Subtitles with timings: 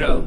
[0.00, 0.24] Intro.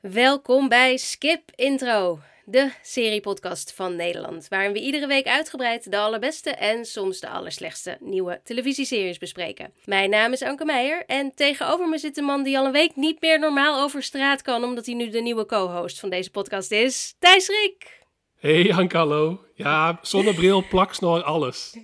[0.00, 6.50] Welkom bij Skip Intro, de seriepodcast van Nederland, waarin we iedere week uitgebreid de allerbeste
[6.50, 9.72] en soms de allerslechtste nieuwe televisieseries bespreken.
[9.84, 12.96] Mijn naam is Anke Meijer en tegenover me zit een man die al een week
[12.96, 16.70] niet meer normaal over straat kan, omdat hij nu de nieuwe co-host van deze podcast
[16.70, 18.02] is, Thijs Rik.
[18.38, 19.44] Hey Anke, hallo.
[19.54, 21.76] Ja, zonnebril, plaksnor, alles.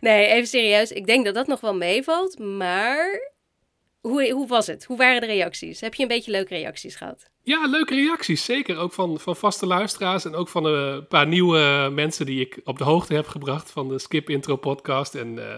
[0.00, 0.92] nee, even serieus.
[0.92, 3.36] Ik denk dat dat nog wel meevalt, maar
[4.00, 4.84] hoe, hoe was het?
[4.84, 5.80] Hoe waren de reacties?
[5.80, 7.30] Heb je een beetje leuke reacties gehad?
[7.42, 8.44] Ja, leuke reacties.
[8.44, 8.76] Zeker.
[8.76, 12.78] Ook van, van vaste luisteraars en ook van een paar nieuwe mensen die ik op
[12.78, 15.14] de hoogte heb gebracht van de Skip Intro podcast.
[15.14, 15.54] En uh,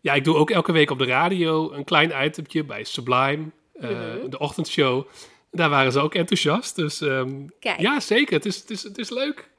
[0.00, 3.90] ja, ik doe ook elke week op de radio een klein itempje bij Sublime, uh,
[4.28, 5.06] de ochtendshow.
[5.50, 6.76] Daar waren ze ook enthousiast.
[6.76, 8.34] Dus um, ja, zeker.
[8.34, 9.50] Het is, het, is, het is leuk.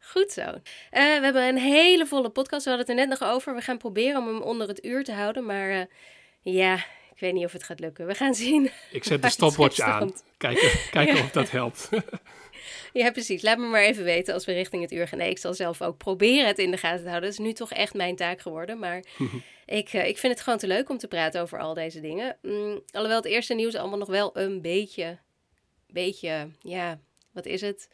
[0.00, 0.40] Goed zo.
[0.40, 0.56] Uh,
[0.90, 2.64] we hebben een hele volle podcast.
[2.64, 3.54] We hadden het er net nog over.
[3.54, 5.44] We gaan proberen om hem onder het uur te houden.
[5.46, 5.82] Maar uh,
[6.40, 6.84] ja,
[7.20, 8.06] ik weet niet of het gaat lukken.
[8.06, 8.70] We gaan zien.
[8.90, 10.12] Ik zet de stopwatch aan.
[10.36, 11.22] Kijken, kijken ja.
[11.22, 11.88] of dat helpt.
[12.92, 13.42] ja, precies.
[13.42, 15.18] Laat me maar even weten als we richting het uur gaan.
[15.18, 17.30] Nee, ik zal zelf ook proberen het in de gaten te houden.
[17.30, 18.78] Dat is nu toch echt mijn taak geworden.
[18.78, 19.04] Maar
[19.66, 22.36] ik, uh, ik vind het gewoon te leuk om te praten over al deze dingen.
[22.42, 25.18] Mm, alhoewel het eerste nieuws allemaal nog wel een beetje,
[25.86, 27.00] beetje, ja,
[27.32, 27.88] wat is het?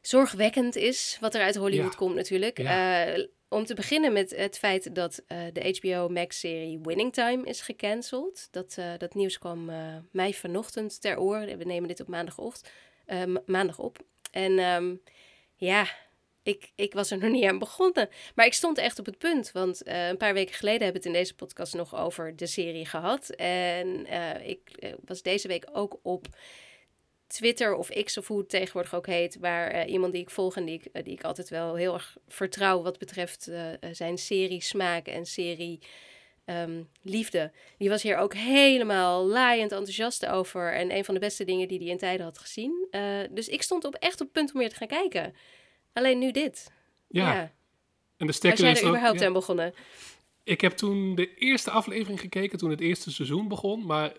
[0.00, 2.58] zorgwekkend is wat er uit Hollywood komt natuurlijk.
[2.58, 3.08] Ja.
[3.16, 7.60] Uh, om te beginnen met het feit dat uh, de HBO Max-serie Winning Time is
[7.60, 8.48] gecanceld.
[8.50, 9.70] Dat, uh, dat nieuws kwam
[10.12, 11.40] mij vanochtend ter oor.
[11.40, 12.72] We nemen dit op maandagochtend,
[13.46, 13.98] maandag op.
[14.30, 15.02] En um,
[15.54, 15.86] ja,
[16.42, 18.08] ik, ik was er nog niet aan begonnen.
[18.34, 19.52] Maar ik stond echt op het punt.
[19.52, 22.86] Want een paar weken geleden hebben we het in deze podcast nog over de serie
[22.86, 23.30] gehad.
[23.30, 24.06] En
[24.48, 26.26] ik was deze week ook op
[27.28, 30.56] Twitter of X of hoe het tegenwoordig ook heet, waar uh, iemand die ik volg
[30.56, 33.62] en die ik, uh, die ik altijd wel heel erg vertrouw wat betreft uh,
[33.92, 35.78] zijn serie smaak en serie
[36.44, 37.52] um, liefde.
[37.78, 41.78] Die was hier ook helemaal laaiend enthousiast over en een van de beste dingen die
[41.78, 42.88] hij in tijden had gezien.
[43.30, 45.34] dus ik stond op echt op het punt om weer te gaan kijken.
[45.92, 46.72] Alleen nu dit.
[47.08, 47.32] Ja.
[47.32, 47.52] ja.
[48.16, 49.26] En de stekker is er überhaupt ja.
[49.26, 49.74] aan begonnen?
[50.44, 54.12] Ik heb toen de eerste aflevering gekeken toen het eerste seizoen begon, maar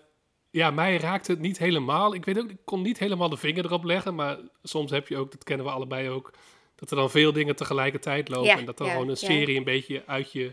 [0.50, 2.14] ja, mij raakte het niet helemaal.
[2.14, 4.14] Ik weet ook, ik kon niet helemaal de vinger erop leggen.
[4.14, 6.30] Maar soms heb je ook, dat kennen we allebei ook,
[6.74, 8.50] dat er dan veel dingen tegelijkertijd lopen.
[8.50, 10.52] en dat dan gewoon een serie een beetje uit je,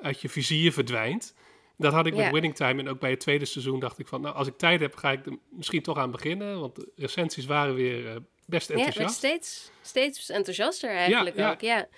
[0.00, 1.34] uit je vizier verdwijnt.
[1.76, 2.80] Dat had ik met Winning Time.
[2.80, 5.10] En ook bij het tweede seizoen dacht ik van, nou, als ik tijd heb, ga
[5.10, 6.60] ik er misschien toch aan beginnen.
[6.60, 8.16] Want de recensies waren weer uh,
[8.46, 9.22] best enthousiast.
[9.22, 11.88] Ja, steeds, steeds enthousiaster eigenlijk ook, ja.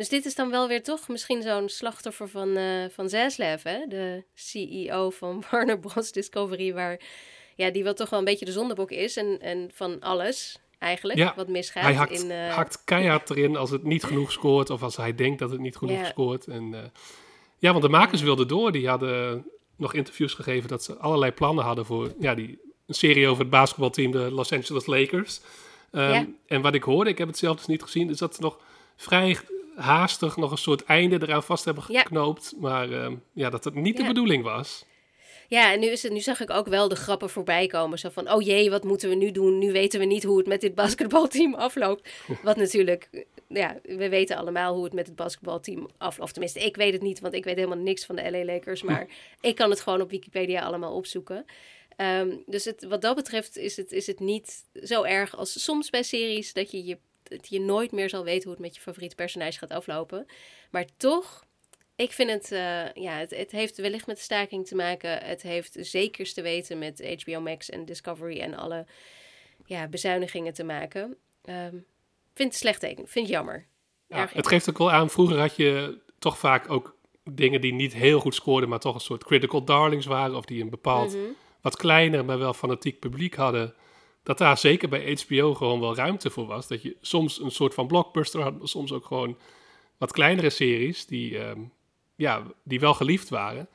[0.00, 3.86] Dus dit is dan wel weer toch misschien zo'n slachtoffer van, uh, van Zaslav, hè?
[3.88, 6.12] de CEO van Warner Bros.
[6.12, 7.00] Discovery, waar
[7.56, 11.18] ja, die wel toch wel een beetje de zondebok is en, en van alles eigenlijk
[11.18, 11.82] ja, wat misgaat.
[11.82, 12.54] Hij hakt, in, uh...
[12.54, 15.76] hakt keihard erin als het niet genoeg scoort of als hij denkt dat het niet
[15.76, 16.46] genoeg scoort.
[16.46, 16.78] En, uh,
[17.58, 18.72] ja, want de makers wilden door.
[18.72, 19.44] Die hadden
[19.76, 23.50] nog interviews gegeven dat ze allerlei plannen hadden voor ja, die, een serie over het
[23.50, 25.40] basketbalteam, de Los Angeles Lakers.
[25.92, 26.26] Um, ja.
[26.46, 28.58] En wat ik hoorde, ik heb het zelf dus niet gezien, is dat ze nog
[28.96, 29.38] vrij
[29.80, 32.50] haastig nog een soort einde eraan vast hebben geknoopt.
[32.54, 32.60] Ja.
[32.60, 34.02] Maar uh, ja, dat het niet ja.
[34.02, 34.84] de bedoeling was.
[35.48, 37.98] Ja, en nu, is het, nu zag ik ook wel de grappen voorbij komen.
[37.98, 39.58] Zo van, oh jee, wat moeten we nu doen?
[39.58, 42.10] Nu weten we niet hoe het met dit basketbalteam afloopt.
[42.42, 46.32] Wat natuurlijk, ja, we weten allemaal hoe het met het basketbalteam afloopt.
[46.32, 48.82] Tenminste, ik weet het niet, want ik weet helemaal niks van de LA Lakers.
[48.82, 49.06] Maar
[49.40, 51.44] ik kan het gewoon op Wikipedia allemaal opzoeken.
[51.96, 55.90] Um, dus het, wat dat betreft is het, is het niet zo erg als soms
[55.90, 56.98] bij series dat je je
[57.30, 60.26] dat je nooit meer zal weten hoe het met je favoriete personage gaat aflopen.
[60.70, 61.44] Maar toch,
[61.96, 65.22] ik vind het, uh, ja, het, het, heeft wellicht met de staking te maken.
[65.22, 68.86] Het heeft zekers te weten met HBO Max en Discovery en alle
[69.64, 71.16] ja, bezuinigingen te maken.
[71.44, 71.86] Um,
[72.34, 73.66] vind het slecht teken, vind het jammer.
[74.06, 77.94] Ja, het geeft ook wel aan, vroeger had je toch vaak ook dingen die niet
[77.94, 80.36] heel goed scoorden, maar toch een soort critical darlings waren.
[80.36, 81.36] Of die een bepaald mm -hmm.
[81.60, 83.74] wat kleiner, maar wel fanatiek publiek hadden
[84.30, 86.68] dat daar zeker bij HBO gewoon wel ruimte voor was.
[86.68, 89.38] Dat je soms een soort van blockbuster had, maar soms ook gewoon
[89.98, 91.72] wat kleinere series die, um,
[92.16, 93.68] ja, die wel geliefd waren.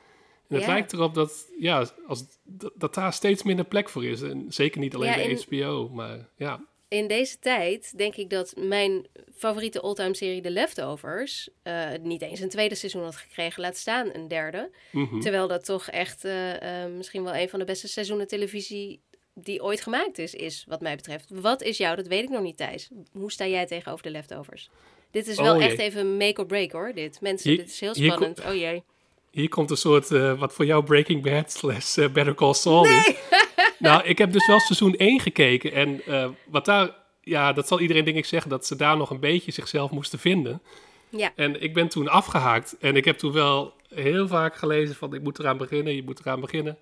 [0.48, 0.68] En het ja.
[0.68, 4.22] lijkt erop dat, ja, als, dat, dat, daar steeds minder plek voor is.
[4.22, 6.66] En zeker niet alleen ja, bij in, HBO, maar ja.
[6.88, 11.50] In deze tijd denk ik dat mijn favoriete all-time serie The Leftovers...
[11.64, 14.72] Uh, niet eens een tweede seizoen had gekregen, laat staan een derde.
[14.92, 15.22] Mm -hmm.
[15.22, 19.02] Terwijl dat toch echt uh, uh, misschien wel een van de beste seizoenen televisie
[19.36, 21.30] die ooit gemaakt is, is wat mij betreft.
[21.30, 22.90] Wat is jou, dat weet ik nog niet, Thijs.
[23.12, 24.70] Hoe sta jij tegenover de leftovers?
[25.12, 27.22] Dit is wel oh, echt even make or break hoor, dit.
[27.22, 28.46] Mensen, hier, dit is heel spannend.
[28.46, 28.84] oh jee.
[29.32, 32.84] Hier komt een soort, uh, wat voor jou Breaking Bad slash uh, Better Call Saul
[32.84, 32.98] nee.
[32.98, 33.16] is.
[33.80, 35.72] nou, ik heb dus wel seizoen 1 gekeken.
[35.72, 39.10] En uh, wat daar, ja, dat zal iedereen denk ik zeggen, dat ze daar nog
[39.10, 40.62] een beetje zichzelf moesten vinden.
[41.10, 41.32] Ja.
[41.36, 42.76] En ik ben toen afgehaakt.
[42.80, 46.20] En ik heb toen wel heel vaak gelezen van ik moet eraan beginnen, je moet
[46.20, 46.78] eraan beginnen.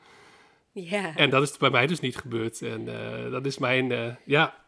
[0.73, 1.15] Ja.
[1.15, 2.61] En dat is bij mij dus niet gebeurd.
[2.61, 4.61] En uh, dat is mijn, uh, ja...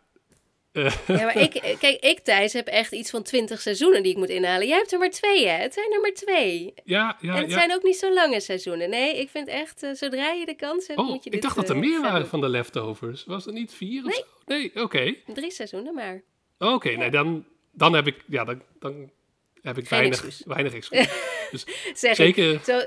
[0.74, 0.92] Uh.
[1.08, 4.30] Ja, maar ik, kijk, ik Thijs heb echt iets van twintig seizoenen die ik moet
[4.30, 4.68] inhalen.
[4.68, 5.58] Jij hebt er maar twee, hè?
[5.58, 6.74] Het zijn er maar twee.
[6.84, 7.58] Ja, ja, En het ja.
[7.58, 8.90] zijn ook niet zo lange seizoenen.
[8.90, 11.56] Nee, ik vind echt, zodra je de kans hebt, oh, moet je ik dit dacht
[11.56, 12.30] dat er meer waren doen.
[12.30, 13.24] van de leftovers.
[13.26, 14.18] Was er niet vier of Nee.
[14.18, 14.26] zo?
[14.46, 15.16] Nee, oké.
[15.34, 16.22] Drie seizoenen maar.
[16.58, 19.12] Oké, nee, dan, dan heb ik, ja, dan, dan
[19.66, 20.42] heb ik Geen weinig, excuus.
[20.56, 21.08] weinig excuus.
[21.52, 22.64] dus Zeg zeker, ik.
[22.64, 22.80] Zo,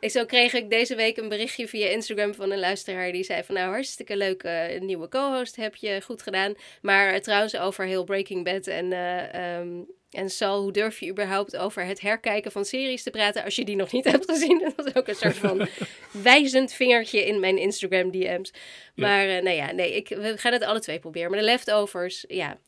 [0.00, 3.42] ik- zo kreeg ik deze week een berichtje via Instagram van een luisteraar die zei
[3.44, 6.54] van nou hartstikke leuk eh, een nieuwe co-host heb je goed gedaan.
[6.82, 8.92] Maar eh, trouwens over heel Breaking Bad en,
[9.32, 9.68] ehm,
[10.10, 13.64] en Sal, hoe durf je überhaupt over het herkijken van series te praten als je
[13.64, 14.58] die nog niet hebt gezien?
[14.76, 15.68] Dat was ook een soort van
[16.10, 18.50] wijzend vingertje in mijn Instagram DM's.
[18.94, 19.06] Ja.
[19.06, 21.30] Maar eh, nou ja, nee, ik, we gaan het alle twee proberen.
[21.30, 22.58] Maar de leftovers, ja,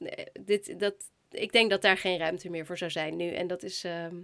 [0.40, 0.94] dit, dat,
[1.32, 3.30] ik denk dat daar geen ruimte meer voor zou zijn nu.
[3.30, 4.16] En dat is, ehm,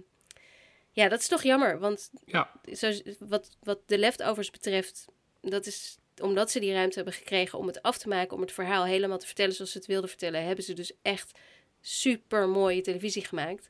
[0.91, 1.79] ja, dat is toch jammer.
[1.79, 5.05] Want ja, zo, wat, wat de leftovers betreft,
[5.41, 8.51] dat is omdat ze die ruimte hebben gekregen om het af te maken, om het
[8.51, 11.39] verhaal helemaal te vertellen zoals ze het wilden vertellen, hebben ze dus echt
[11.81, 13.69] super mooie televisie gemaakt.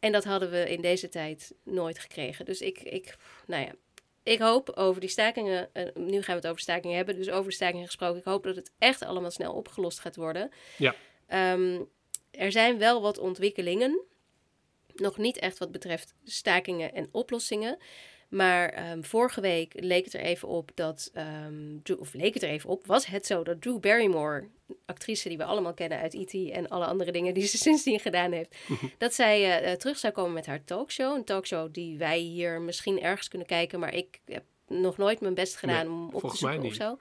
[0.00, 2.44] En dat hadden we in deze tijd nooit gekregen.
[2.44, 3.16] Dus ik, ik
[3.46, 3.72] nou ja,
[4.22, 7.50] ik hoop over die stakingen, eh, nu gaan we het over stakingen hebben, dus over
[7.50, 10.50] de stakingen gesproken, ik hoop dat het echt allemaal snel opgelost gaat worden.
[10.76, 10.94] Ja.
[11.26, 11.82] Ehm,
[12.30, 14.00] er zijn wel wat ontwikkelingen.
[14.94, 17.78] Nog niet echt wat betreft stakingen en oplossingen.
[18.28, 21.10] Maar ehm, vorige week leek het er even op dat.
[21.12, 24.48] ehm, Drew- of leek het er even op, was het zo dat Drew Barrymore,
[24.86, 26.34] actrice die we allemaal kennen uit E.T.
[26.50, 28.56] en alle andere dingen die ze sindsdien gedaan heeft,
[28.98, 31.16] dat zij eh, eh, terug zou komen met haar talkshow.
[31.16, 35.34] Een talkshow die wij hier misschien ergens kunnen kijken, maar ik heb nog nooit mijn
[35.34, 36.86] best gedaan Nee, om op te volgens mij zoeken of niet.
[36.88, 36.98] zo.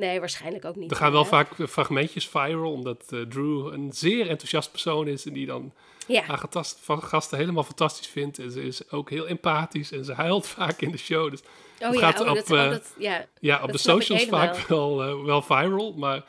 [0.00, 0.90] Nee, waarschijnlijk ook niet.
[0.90, 5.32] er gaan wel vaak fragmentjes viral, omdat eh, Drew een zeer enthousiast persoon is en
[5.32, 5.72] die dan
[6.06, 8.38] Ja, haar gasten helemaal fantastisch vindt.
[8.38, 11.30] En ze is ook heel empathisch en ze huilt vaak in de show.
[11.30, 11.40] Dus
[11.80, 13.26] oh het ja, gaat oh, op, dat, oh, eh, dat, ja.
[13.40, 16.24] ja, op de socials vaak wel, eh, wel viral, maar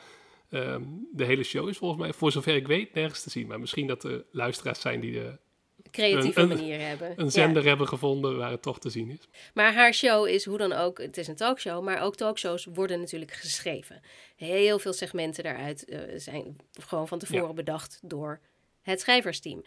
[0.50, 0.82] ehm,
[1.12, 3.46] de hele show is volgens mij, voor zover ik weet, nergens te zien.
[3.46, 5.38] Maar misschien dat er luisteraars zijn die de,
[5.92, 7.12] creatieve een- manier hebben.
[7.16, 7.30] een Ja.
[7.30, 9.28] zender hebben gevonden waar het toch te zien is.
[9.54, 13.00] Maar haar show is hoe dan ook, het is een talkshow, maar ook talkshows worden
[13.00, 14.00] natuurlijk geschreven.
[14.36, 17.52] Heel veel segmenten daaruit eh, zijn gewoon van tevoren Ja.
[17.52, 18.40] bedacht door
[18.82, 19.64] het schrijversteam.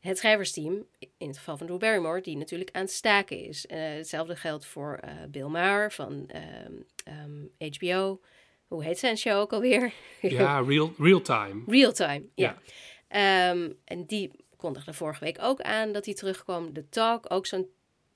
[0.00, 0.86] Het schrijversteam,
[1.18, 3.66] in het geval van Drew Barrymore, die natuurlijk aan het staken is.
[3.66, 6.72] Eh, hetzelfde geldt voor eh, Bill Maher van ehm,
[7.04, 8.20] ehm, HBO.
[8.66, 9.92] Hoe heet zijn show ook alweer?
[10.20, 11.62] Ja, real, real time.
[11.66, 12.56] Real Time, ja.
[13.08, 13.50] Ja.
[13.50, 16.72] Ehm, en die kondigde vorige week ook aan dat hij terugkwam.
[16.72, 17.68] De Talk, ook zo'n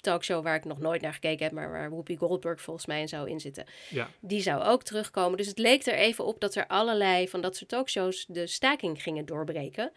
[0.02, 3.08] talkshow waar ik nog nooit naar gekeken heb, maar waar Whoopi Goldberg volgens mij in
[3.08, 3.64] zou inzitten.
[3.90, 5.36] Ja, Die zou ook terugkomen.
[5.36, 9.02] Dus het leek er even op dat er allerlei van dat soort talkshows de staking
[9.02, 9.92] gingen doorbreken.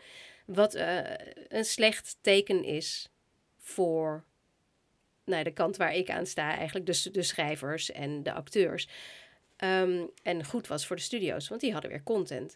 [0.45, 1.00] Wat eh,
[1.47, 3.09] een slecht teken is
[3.59, 4.24] voor
[5.25, 6.86] nou, de kant waar ik aan sta, eigenlijk.
[6.86, 8.88] Dus de schrijvers en de acteurs.
[9.56, 12.56] Ehm, en goed was voor de studio's, want die hadden weer content.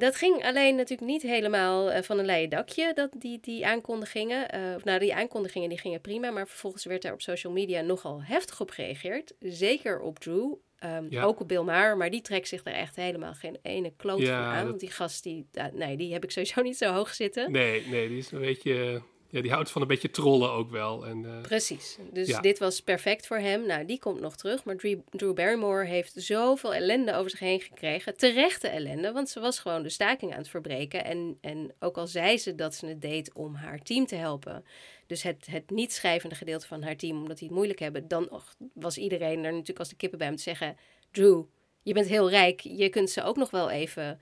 [0.00, 4.44] Dat ging alleen natuurlijk niet helemaal eh, van een leien dakje, dat, die, die aankondigingen.
[4.76, 8.22] Of nou, die aankondigingen die gingen prima, maar vervolgens werd daar op social media nogal
[8.22, 9.32] heftig op gereageerd.
[9.40, 11.22] Zeker op Drew, ehm, Ja.
[11.22, 14.26] ook op Bill Maher, maar die trekt zich er echt helemaal geen ene kloot Ja,
[14.26, 14.58] van aan.
[14.58, 17.52] dat- Want die gast, die, ah, nee, die heb ik sowieso niet zo hoog zitten.
[17.52, 21.06] nee, nee, die is een beetje, ja, die houdt van een beetje trollen ook wel.
[21.06, 21.98] En, eh, Precies.
[22.12, 22.40] Dus Ja.
[22.40, 23.66] dit was perfect voor hem.
[23.66, 24.64] Nou, die komt nog terug.
[24.64, 24.76] Maar
[25.10, 28.16] Drew, Barrymore heeft zoveel ellende over zich heen gekregen.
[28.16, 31.04] Terechte ellende, want ze was gewoon de staking aan het verbreken.
[31.04, 34.64] En, en ook al zei ze dat ze het deed om haar team te helpen.
[35.06, 38.08] Dus het, het niet schrijvende gedeelte van haar team, omdat die het moeilijk hebben.
[38.08, 40.76] Dan och, was iedereen er natuurlijk als de kippen bij om te zeggen...
[41.10, 41.42] Drew,
[41.82, 42.60] je bent heel rijk.
[42.60, 44.20] Je kunt ze ook nog wel even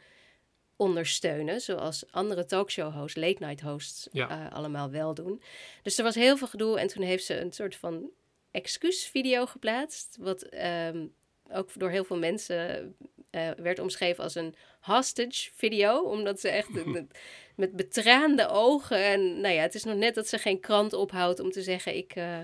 [0.78, 1.60] ondersteunen.
[1.60, 4.28] Zoals andere talkshow-hosts, late-night hosts, Ja.
[4.46, 5.42] eh, allemaal wel doen.
[5.82, 6.78] Dus er was heel veel gedoe.
[6.78, 8.10] En toen heeft ze een soort van
[8.50, 10.16] excuusvideo geplaatst.
[10.20, 11.06] Wat ehm,
[11.52, 12.94] ook door heel veel mensen
[13.30, 15.98] eh, werd omschreven als een hostage video.
[16.02, 17.18] Omdat ze echt met,
[17.56, 19.04] met betraande ogen.
[19.04, 21.96] En nou ja, het is nog net dat ze geen krant ophoudt om te zeggen:
[21.96, 22.12] Ik.
[22.14, 22.38] eh,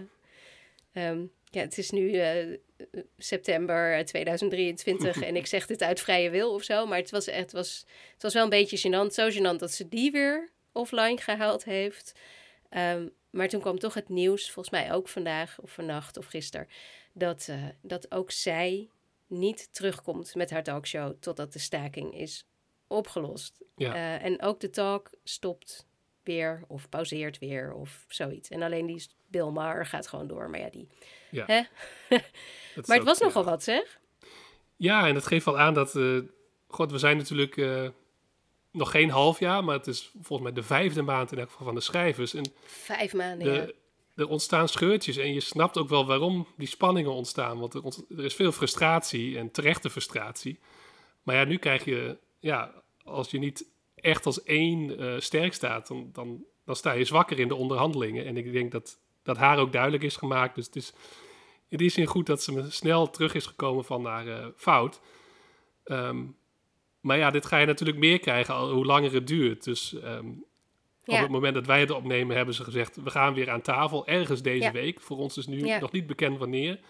[0.92, 2.10] ehm, ja, het is nu
[3.18, 6.86] september 2023 en ik zeg dit uit vrije wil of zo.
[6.86, 9.12] Maar het was, echt, het was, het was wel een beetje gênant.
[9.12, 12.12] Zo gênant dat ze die weer offline gehaald heeft.
[12.68, 16.68] Ehm, maar toen kwam toch het nieuws, volgens mij ook vandaag of vannacht of gisteren,
[17.12, 18.88] dat, eh, dat ook zij
[19.26, 22.46] niet terugkomt met haar talkshow totdat de staking is
[22.86, 23.64] opgelost.
[23.76, 23.94] Ja.
[23.94, 25.86] Eh, en ook de talk stopt
[26.22, 28.48] weer of pauzeert weer of zoiets.
[28.48, 30.50] En alleen die Bill Maher gaat gewoon door.
[30.50, 30.88] Maar ja, die...
[31.30, 31.44] Ja.
[31.46, 31.62] Hè?
[32.86, 33.24] Maar het was ja.
[33.24, 33.98] nogal wat, zeg.
[34.76, 35.96] Ja, en dat geeft wel aan dat...
[35.96, 36.18] eh,
[36.68, 37.88] God, we zijn natuurlijk eh,
[38.70, 41.66] nog geen half jaar, maar het is volgens mij de vijfde maand in elk geval
[41.66, 42.34] van de schrijvers.
[42.34, 43.74] En Vijf maanden, de,
[44.14, 44.22] ja.
[44.22, 47.58] er ontstaan scheurtjes en je snapt ook wel waarom die spanningen ontstaan.
[47.58, 47.82] Want er,
[48.18, 50.58] er, is veel frustratie en terechte frustratie.
[51.22, 55.88] Maar ja, nu krijg je, ja, als je niet echt als één uh, sterk staat,
[55.88, 58.24] dan, dan, dan sta je zwakker in de onderhandelingen.
[58.24, 60.54] En ik denk dat, dat haar ook duidelijk is gemaakt.
[60.54, 60.92] Dus het is
[61.68, 65.00] in die zin goed dat ze snel terug is gekomen van haar uh, fout.
[65.84, 66.36] Um,
[67.00, 69.64] maar ja, dit ga je natuurlijk meer krijgen al, hoe langer het duurt.
[69.64, 70.44] Dus um,
[71.04, 74.06] op het moment dat wij het opnemen, hebben ze gezegd: we gaan weer aan tafel
[74.06, 75.00] ergens deze week.
[75.00, 76.80] Voor ons is nu nog niet bekend wanneer.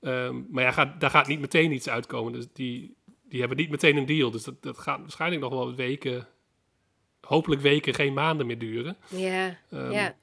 [0.00, 2.32] Um, maar ja, gaat, daar gaat niet meteen iets uitkomen.
[2.32, 4.30] Dus die, die hebben niet meteen een deal.
[4.30, 6.28] Dus dat, dat gaat waarschijnlijk nog wel weken,
[7.20, 8.96] hopelijk weken, geen maanden meer duren.
[9.08, 10.16] Ja, um, ja.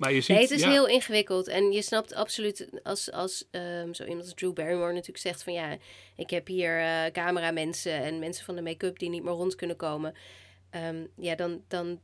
[0.00, 1.48] Maar je ziet, nee, het is heel ingewikkeld.
[1.48, 5.52] En je snapt absoluut, als, als um, zo iemand als Drew Barrymore natuurlijk zegt van
[5.52, 5.76] ja,
[6.16, 9.76] ik heb hier uh, cameramensen en mensen van de make-up die niet meer rond kunnen
[9.76, 10.14] komen.
[10.70, 12.00] Um, ja, dan, dan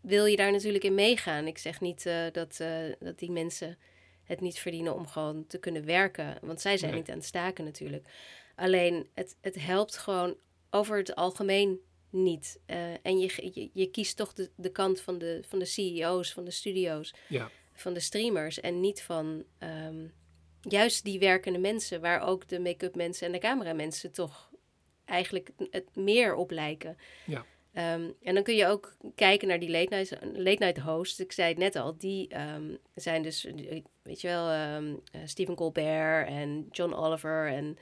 [0.00, 1.46] wil je daar natuurlijk in meegaan.
[1.46, 2.68] Ik zeg niet uh, dat, uh,
[2.98, 3.78] dat die mensen
[4.24, 6.38] het niet verdienen om gewoon te kunnen werken.
[6.42, 8.08] Want zij zijn niet aan het staken natuurlijk.
[8.54, 10.36] Alleen het, het helpt gewoon
[10.70, 11.80] over het algemeen
[12.10, 12.60] niet.
[12.66, 16.32] Uh, en je, je, je, kiest toch de, de kant van de, van de CEO's,
[16.32, 17.50] van de studio's, ja.
[17.72, 18.60] van de streamers.
[18.60, 20.12] En niet van um,
[20.60, 24.50] juist die werkende mensen, waar ook de make-up mensen en de cameramensen toch
[25.04, 26.96] eigenlijk het meer op lijken.
[27.26, 27.44] Ja.
[27.94, 31.20] Um, en dan kun je ook kijken naar die late night, late night hosts.
[31.20, 33.46] Ik zei het net al, die um, zijn dus,
[34.02, 34.80] weet je wel,
[35.24, 37.78] Stephen Colbert en John Oliver en...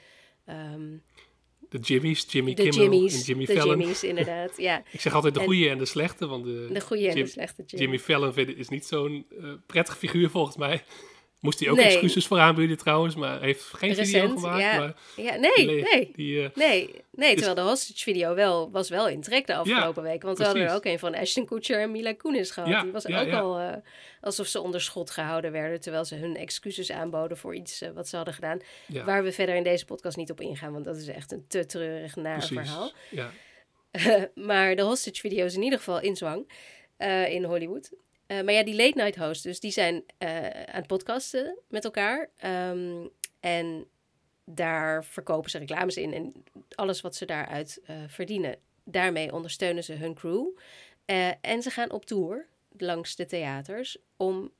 [1.79, 3.79] de Jimmy's, Jimmy de Kimmel Jimmy's, en Jimmy de Fallon.
[3.79, 4.83] Jimmy's, inderdaad, ja.
[4.93, 7.63] Ik zeg altijd de goede en de slechte, want de, de goede en de slechte
[7.67, 7.85] Jimmy.
[7.85, 10.83] Jimmy Fallon is niet zo'n uh, prettig figuur volgens mij.
[11.41, 11.87] Moest hij ook nee.
[11.87, 14.61] excuses voor aanbieden trouwens, maar heeft geen Recent, video gemaakt.
[14.61, 14.79] Ja.
[14.79, 15.83] Maar ja, nee, nee.
[15.83, 16.13] nee.
[16.15, 17.35] Die, nee, nee.
[17.35, 20.23] Terwijl de hostage video wel, was wel in trek de afgelopen ja, week.
[20.23, 20.53] Want precies.
[20.53, 22.69] we hadden er ook een van Ashton Kutcher en Mila Kunis gehad.
[22.69, 23.73] Ja, Die was ook al uh,
[24.21, 25.81] alsof ze onder schot gehouden werden.
[25.81, 28.61] Terwijl ze hun excuses aanboden voor iets uh, wat ze hadden gedaan.
[29.05, 30.73] Waar we verder in deze podcast niet op ingaan.
[30.73, 32.57] Want dat is echt een te treurig naar Precies.
[32.57, 32.93] verhaal.
[33.11, 33.31] Ja.
[34.49, 36.51] maar de hostage video is in ieder geval in zwang
[37.29, 37.91] in Hollywood.
[38.27, 41.85] Uh, maar ja, die late night hosts, dus die zijn uh, aan het podcasten met
[41.85, 42.31] elkaar.
[42.45, 43.87] Um, en
[44.45, 48.59] daar verkopen ze reclames in en alles wat ze daaruit uh, verdienen.
[48.85, 50.47] Daarmee ondersteunen ze hun crew.
[51.41, 54.53] en ze gaan op tour langs de theaters om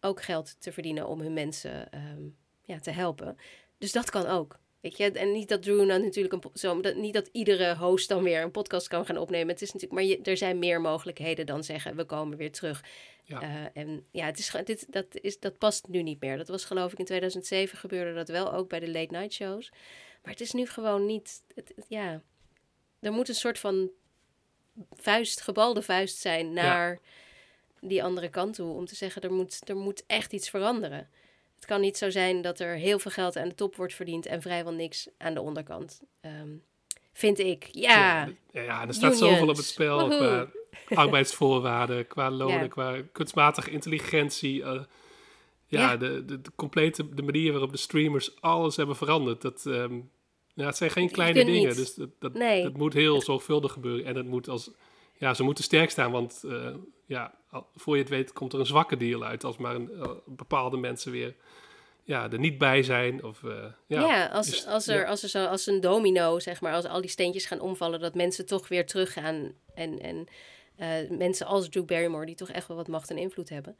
[0.00, 3.36] ook geld te verdienen om hun mensen um, ja, te helpen.
[3.78, 4.58] Dus dat kan ook.
[4.84, 5.10] Weet je?
[5.10, 8.42] En niet dat Drew nou natuurlijk een zo, dat, niet dat iedere host dan weer
[8.42, 9.48] een podcast kan gaan opnemen.
[9.48, 12.84] Het is natuurlijk, maar je, er zijn meer mogelijkheden dan zeggen we komen weer terug.
[13.22, 13.42] Ja.
[13.42, 16.36] Uh, en ja, het is, dit, dat, is, dat past nu niet meer.
[16.36, 19.70] Dat was geloof ik in 2007 gebeurde dat wel ook bij de late night shows.
[20.22, 21.42] Maar het is nu gewoon niet.
[21.54, 22.22] Het, ja,
[23.00, 23.90] er moet een soort van
[24.90, 27.88] vuist, gebalde vuist zijn naar ja.
[27.88, 28.72] die andere kant toe.
[28.72, 31.08] Om te zeggen er moet, er moet echt iets veranderen.
[31.64, 34.26] Het kan niet zo zijn dat er heel veel geld aan de top wordt verdiend
[34.26, 36.00] en vrijwel niks aan de onderkant.
[36.20, 36.62] Um,
[37.12, 37.68] vind ik.
[37.72, 38.28] Ja.
[38.52, 39.18] Ja, ja er staat Unions.
[39.32, 40.08] zoveel op het spel.
[40.08, 40.48] Woehoe.
[40.84, 42.66] Qua arbeidsvoorwaarden, qua lonen, Ja.
[42.66, 44.62] qua kunstmatige intelligentie.
[44.62, 44.70] eh,
[45.66, 45.96] ja, Ja.
[45.96, 49.42] De, de, de complete de manier waarop de streamers alles hebben veranderd.
[49.42, 49.94] Dat, ehm,
[50.54, 51.68] ja, het zijn geen kleine dingen.
[51.68, 51.76] niet.
[51.76, 52.62] Dus dat, dat, Nee.
[52.62, 54.04] dat moet heel zorgvuldig gebeuren.
[54.04, 54.70] En het moet als,
[55.16, 56.10] ja, ze moeten sterk staan.
[56.10, 56.74] Want eh,
[57.06, 57.34] ja,
[57.74, 59.44] voor je het weet komt er een zwakke deal uit.
[59.44, 61.34] Als maar een, eh, bepaalde mensen weer
[62.04, 63.24] ja, er niet bij zijn.
[63.24, 65.08] Of, eh, ja, Ja, als, Dus, als, er, ja.
[65.08, 68.14] als er zo als een domino, zeg maar, als al die steentjes gaan omvallen, dat
[68.14, 69.52] mensen toch weer teruggaan.
[69.74, 70.28] En, en
[71.18, 73.76] mensen als Drew Barrymore, die toch echt wel wat macht en invloed hebben.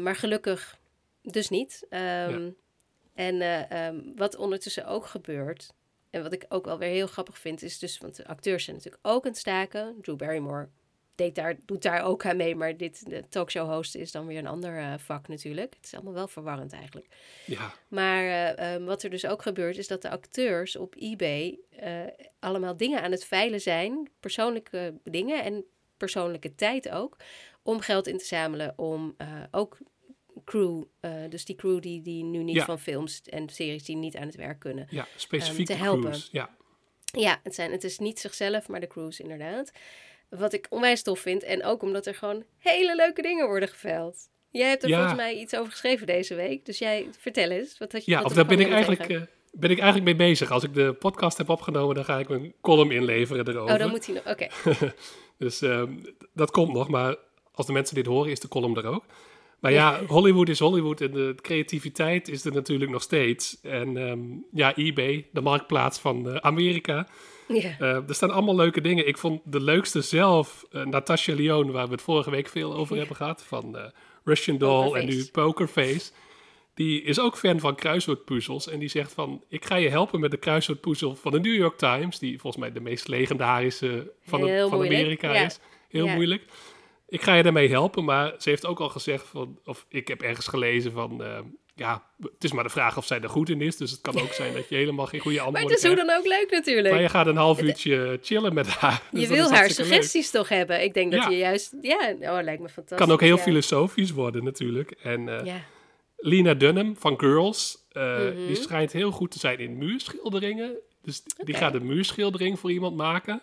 [0.00, 0.78] Maar gelukkig
[1.22, 1.86] dus niet.
[1.90, 2.50] Ehm,
[3.18, 5.72] En eh, ehm, wat ondertussen ook gebeurt,
[6.10, 8.76] en wat ik ook wel weer heel grappig vind, is dus, want de acteurs zijn
[8.76, 9.96] natuurlijk ook aan het staken.
[10.00, 10.68] Drew Barrymore
[11.18, 14.38] deed daar, doet daar ook aan mee, maar dit, de talkshow hosten is dan weer
[14.38, 15.74] een ander eh, vak natuurlijk.
[15.74, 17.06] Het is allemaal wel verwarrend eigenlijk.
[17.46, 21.58] ja, Maar eh, ehm, wat er dus ook gebeurt, is dat de acteurs op eBay
[21.70, 22.00] eh,
[22.38, 24.10] allemaal dingen aan het veilen zijn.
[24.20, 25.64] Persoonlijke dingen en
[25.96, 27.16] persoonlijke tijd ook.
[27.62, 29.16] Om geld in te zamelen om
[29.50, 29.78] ook
[30.48, 32.64] crew, eh, dus die crew die, die nu niet Ja.
[32.64, 34.86] van films en series die niet aan het werk kunnen.
[34.90, 36.10] ja, specifiek te helpen.
[36.10, 36.28] crews.
[36.32, 36.50] Ja,
[37.12, 39.72] Ja, het, zijn, het is niet zichzelf, maar de crews inderdaad.
[40.28, 41.42] Wat ik onwijs tof vind.
[41.42, 44.16] En ook omdat er gewoon hele leuke dingen worden geveild.
[44.50, 44.96] Jij hebt er Ja.
[44.96, 46.64] volgens mij iets over geschreven deze week.
[46.66, 47.78] Dus jij, vertel eens.
[47.78, 49.20] Wat had je, ja of daar ben ik, eigenlijk, eh,
[49.52, 50.50] ben ik eigenlijk mee bezig.
[50.50, 53.72] Als ik de podcast heb opgenomen, dan ga ik mijn column inleveren erover.
[53.74, 54.26] Oh, dan moet hij nog.
[54.26, 54.46] Oké.
[55.38, 55.92] Dus ehm,
[56.32, 57.16] dat komt nog, maar
[57.52, 59.04] als de mensen dit horen, is de column er ook.
[59.60, 63.58] Maar ja, Hollywood is Hollywood en de creativiteit is er natuurlijk nog steeds.
[63.62, 64.20] En ehm,
[64.52, 67.08] ja, eBay, de marktplaats van uh, Amerika.
[67.48, 69.08] Uh, er staan allemaal leuke dingen.
[69.08, 72.96] Ik vond de leukste zelf uh, Natasha Lyon, waar we het vorige week veel over
[72.96, 73.44] hebben gehad.
[73.44, 73.92] Van
[74.24, 76.10] Russian Doll en nu Pokerface.
[76.74, 78.68] Die is ook fan van kruiswoordpuzzels.
[78.68, 81.78] En die zegt van, ik ga je helpen met de kruiswoordpuzzel van de New York
[81.78, 82.18] Times.
[82.18, 85.58] Die volgens mij de meest legendarische van, de, van Amerika is.
[85.88, 86.42] Heel moeilijk.
[87.08, 90.22] Ik ga je daarmee helpen, maar ze heeft ook al gezegd van, of ik heb
[90.22, 91.38] ergens gelezen van, uh,
[91.74, 93.76] ja, het is maar de vraag of zij er goed in is.
[93.76, 96.06] Dus het kan ook zijn dat je helemaal geen goede antwoorden Maar het is hoe
[96.06, 96.94] dan ook leuk natuurlijk.
[96.94, 99.02] Maar je gaat een half uurtje chillen met haar.
[99.10, 100.82] Dus je wil haar suggesties toch hebben.
[100.82, 102.96] Ik denk dat je juist, ja, oh, lijkt me fantastisch.
[103.06, 104.90] Kan ook heel filosofisch worden natuurlijk.
[104.90, 105.60] En uh, ja.
[106.16, 110.76] Lina Dunham van Girls, uh, die schijnt heel goed te zijn in muurschilderingen.
[111.02, 113.42] Dus die gaat een muurschildering voor iemand maken.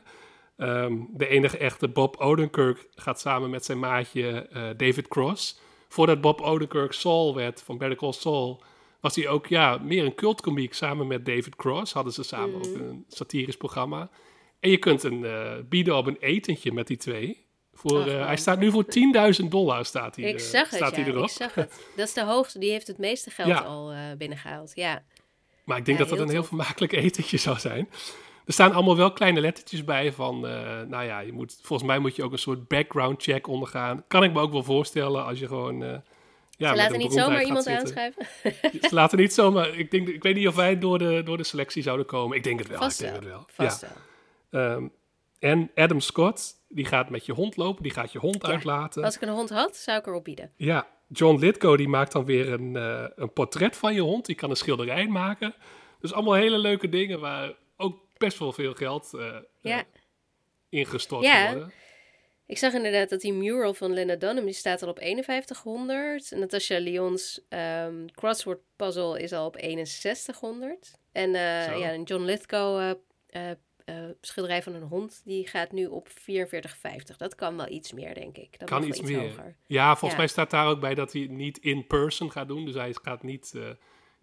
[0.58, 5.60] Ehm, de enige echte Bob Odenkirk gaat samen met zijn maatje uh, David Cross.
[5.88, 8.64] Voordat Bob Odenkirk Saul werd van Better Call Saul,
[9.00, 10.74] was hij ook ja, meer een cultcomiek.
[10.74, 12.84] Samen met David Cross hadden ze samen ook mhm.
[12.84, 14.10] een satirisch programma.
[14.60, 17.46] En je kunt een, uh, bieden op een etentje met die twee.
[17.74, 18.86] Voor, uh, hij staat nu voor
[19.42, 21.24] 10.000 dollar, staat hij, ik zag het, staat ja, erop.
[21.24, 21.88] Ik zag het.
[21.96, 25.04] Dat is de hoogste, die heeft het meeste geld al binnengehaald, ja.
[25.64, 27.90] Maar ik denk dat dat een heel vermakelijk etentje zou zijn.
[28.46, 32.00] Er staan allemaal wel kleine lettertjes bij van, uh, nou ja, je moet, volgens mij
[32.00, 34.04] moet je ook een soort background check ondergaan.
[34.08, 35.82] Kan ik me ook wel voorstellen als je gewoon...
[35.82, 35.96] Uh,
[36.58, 38.26] ja, Ze laten niet zomaar iemand aanschrijven.
[38.82, 39.78] Ze laten niet zomaar...
[39.78, 42.38] Ik, denk, ik weet niet of wij door de, door de selectie zouden komen.
[42.38, 42.78] Ik denk het wel.
[42.78, 43.44] Vast ik denk het wel.
[43.48, 43.88] Vast ja.
[44.50, 44.72] wel.
[44.72, 44.92] Um,
[45.40, 47.84] en Adam Scott, die gaat met je hond lopen.
[47.84, 49.04] Die gaat je hond uitlaten.
[49.04, 50.52] Als ik een hond had, zou ik erop bieden.
[50.56, 54.26] Ja, John Litko die maakt dan weer een, uh, een portret van je hond.
[54.26, 55.54] Die kan een schilderij maken.
[56.00, 59.78] Dus allemaal hele leuke dingen waar ook best wel veel geld uh, ja.
[59.78, 59.84] uh,
[60.70, 61.52] ingestort ja.
[61.52, 61.72] worden.
[62.48, 66.32] Ik zag inderdaad dat die mural van Lena Dunham, die staat al op 5100.
[66.32, 71.00] En Natasha Lyons um, crossword puzzle is al op 6100.
[71.12, 72.96] En uh, ja, een John Lithgow
[74.22, 76.14] schilderij van een hond, die gaat nu op 44,50.
[77.18, 78.60] Dat kan wel iets meer, denk ik.
[78.60, 79.20] Dat kan iets, iets, meer.
[79.20, 79.56] Hoger.
[79.66, 80.18] Ja, volgens ja.
[80.18, 82.66] mij staat daar ook bij dat hij niet in person gaat doen.
[82.66, 83.54] Dus hij gaat niet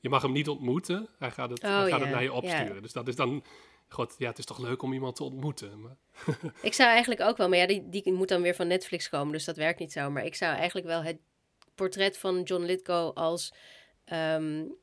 [0.02, 1.09] je mag hem niet ontmoeten.
[1.18, 2.83] Hij gaat het, oh, hij gaat het naar je opsturen.
[2.83, 3.44] Dus dat is dan
[3.92, 5.81] God, ja, het is toch leuk om iemand te ontmoeten.
[5.81, 5.96] Maar...
[6.62, 9.33] ik zou eigenlijk ook wel, maar ja, die, die moet dan weer van Netflix komen,
[9.33, 10.11] dus dat werkt niet zo.
[10.11, 11.18] Maar ik zou eigenlijk wel het
[11.74, 13.55] portret van John Lithgow als,
[14.12, 14.74] um,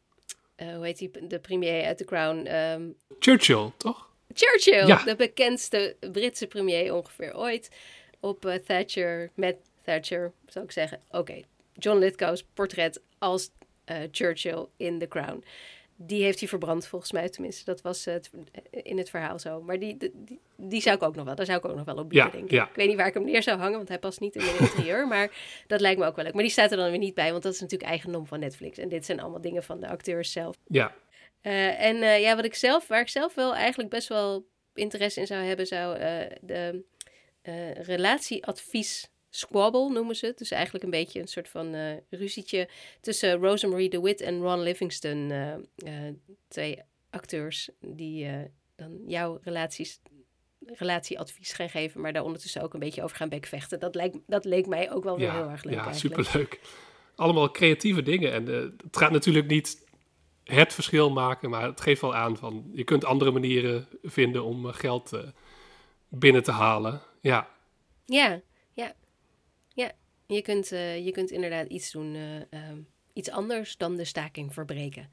[0.58, 2.48] uh, hoe heet die, de premier uit The Crown?
[2.48, 4.10] Um, Churchill, toch?
[4.34, 5.04] Churchill, ja.
[5.04, 7.70] de bekendste Britse premier ongeveer ooit.
[8.20, 11.02] Op uh, Thatcher, met Thatcher, zou ik zeggen.
[11.10, 11.42] Oké,
[11.74, 13.50] John Lithgow's portret als
[13.86, 15.44] uh, Churchill in The Crown
[16.02, 17.66] die heeft hij verbrand, volgens mij tenminste.
[17.66, 18.30] Dat was het,
[18.72, 19.62] in het verhaal zo.
[19.62, 21.96] Maar die, die, die, zou ik ook nog wel, daar zou ik ook nog wel
[21.96, 22.62] op bieden, denk ik.
[22.62, 24.60] Ik weet niet waar ik hem neer zou hangen, want hij past niet in mijn
[24.60, 25.08] interieur.
[25.08, 25.32] maar
[25.68, 26.34] dat lijkt me ook wel leuk.
[26.34, 28.78] Maar die staat er dan weer niet bij, want dat is natuurlijk eigendom van Netflix.
[28.78, 30.56] En dit zijn allemaal dingen van de acteurs zelf.
[30.68, 30.96] Ja.
[31.42, 35.20] Uh, en uh, ja, wat ik zelf, waar ik zelf wel eigenlijk best wel interesse
[35.20, 36.84] in zou hebben, zou uh, de
[37.74, 40.38] relatieadvies squabble noemen ze het.
[40.38, 42.70] Dus eigenlijk een beetje een soort van uh, ruzietje
[43.02, 45.30] tussen Rosemary DeWitt en Ron Livingston.
[45.30, 46.14] Uh, uh,
[46.48, 48.28] twee acteurs die
[48.76, 50.00] dan jouw relaties,
[50.66, 53.80] relatieadvies gaan geven, maar daar ondertussen ook een beetje over gaan bekvechten.
[53.80, 55.74] Dat, lijkt, dat leek mij ook wel weer heel erg leuk.
[55.74, 56.24] Ja, eigenlijk.
[56.24, 56.60] superleuk.
[57.16, 58.34] Allemaal creatieve dingen.
[58.34, 59.88] En het gaat natuurlijk niet
[60.44, 64.66] het verschil maken, maar het geeft wel aan van je kunt andere manieren vinden om
[64.66, 65.12] geld
[66.08, 67.02] binnen te halen.
[67.22, 67.50] Ja.
[68.06, 68.42] Ja,
[70.36, 74.54] je kunt, uh, je kunt inderdaad iets doen, uh, um, iets anders dan de staking
[74.54, 75.12] verbreken.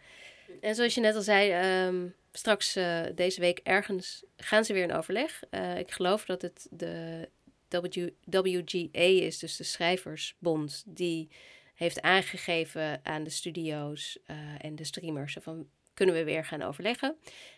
[0.61, 4.83] En zoals je net al zei, um, straks uh, deze week ergens gaan ze weer
[4.83, 5.42] in overleg.
[5.79, 7.29] ik geloof dat het de
[7.68, 11.29] w, WGA is, dus de schrijversbond, die
[11.74, 14.18] heeft aangegeven aan de studio's
[14.59, 17.16] en de streamers van kunnen we weer gaan overleggen.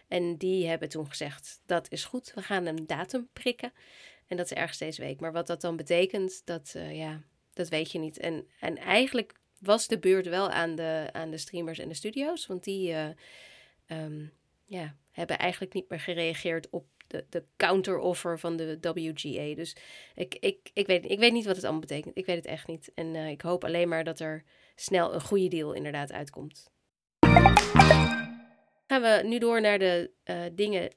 [0.08, 3.72] En die hebben toen gezegd, dat is goed, we gaan een datum prikken.
[4.26, 5.20] En dat is ergens deze week.
[5.20, 7.22] Maar wat dat dan betekent, dat, ja,
[7.58, 8.18] dat weet je niet.
[8.18, 12.46] En, en eigenlijk was de beurt wel aan de, aan de streamers en de studio's.
[12.46, 13.08] Want die uh,
[13.86, 14.32] um,
[14.64, 19.54] ja, hebben eigenlijk niet meer gereageerd op de, de counteroffer van de WGA.
[19.54, 19.76] Dus
[20.14, 22.16] ik, ik, ik, weet, ik weet niet wat het allemaal betekent.
[22.16, 22.90] Ik weet het echt niet.
[22.94, 24.44] En uh, ik hoop alleen maar dat er
[24.74, 26.70] snel een goede deal inderdaad uitkomt.
[28.86, 30.90] Gaan we nu door naar de uh, dingen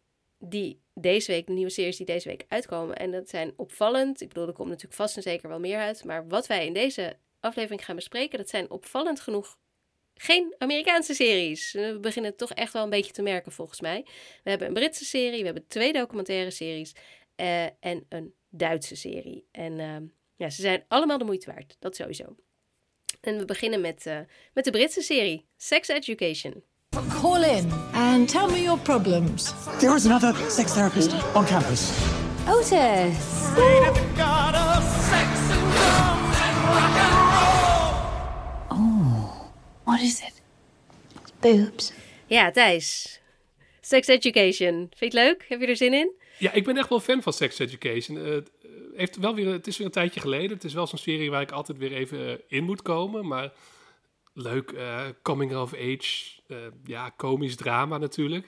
[0.44, 2.96] die deze week, de nieuwe series die deze week uitkomen.
[2.96, 4.22] En dat zijn opvallend.
[4.22, 6.04] Ik bedoel, er komt natuurlijk vast en zeker wel meer uit.
[6.04, 9.58] Maar wat wij in deze aflevering gaan bespreken, dat zijn opvallend genoeg
[10.14, 11.72] geen Amerikaanse series.
[11.72, 14.06] We beginnen toch echt wel een beetje te merken volgens mij.
[14.44, 16.96] We hebben een Britse serie, we hebben twee documentaire series
[17.36, 19.48] uh, en een Duitse serie.
[19.52, 19.98] En uh,
[20.36, 22.36] ja, ze zijn allemaal de moeite waard, dat sowieso.
[23.22, 24.20] En we beginnen met, uh,
[24.54, 26.64] met de Britse serie Sex Education.
[27.22, 29.54] Call in and tell me your problems.
[29.80, 31.92] There is another sex therapist on campus.
[32.48, 33.16] Otis.
[38.70, 39.52] Oh,
[39.84, 40.42] what is it?
[41.40, 41.94] Boobs.
[42.28, 43.20] Ja, Thijs.
[43.82, 44.74] Sex Education.
[44.74, 45.46] Vind je het leuk?
[45.48, 46.12] Heb je er zin in?
[46.38, 48.18] Ja, ik ben echt wel fan van Sex Education.
[48.18, 48.38] Uh,
[48.96, 50.52] heeft wel weer, het is weer een tijdje geleden.
[50.52, 53.28] Het is wel zo'n serie waar ik altijd weer even in moet komen.
[53.28, 53.52] Maar
[54.42, 56.40] leuk, uh, coming of age.
[56.48, 58.48] Uh, ja, komisch drama natuurlijk.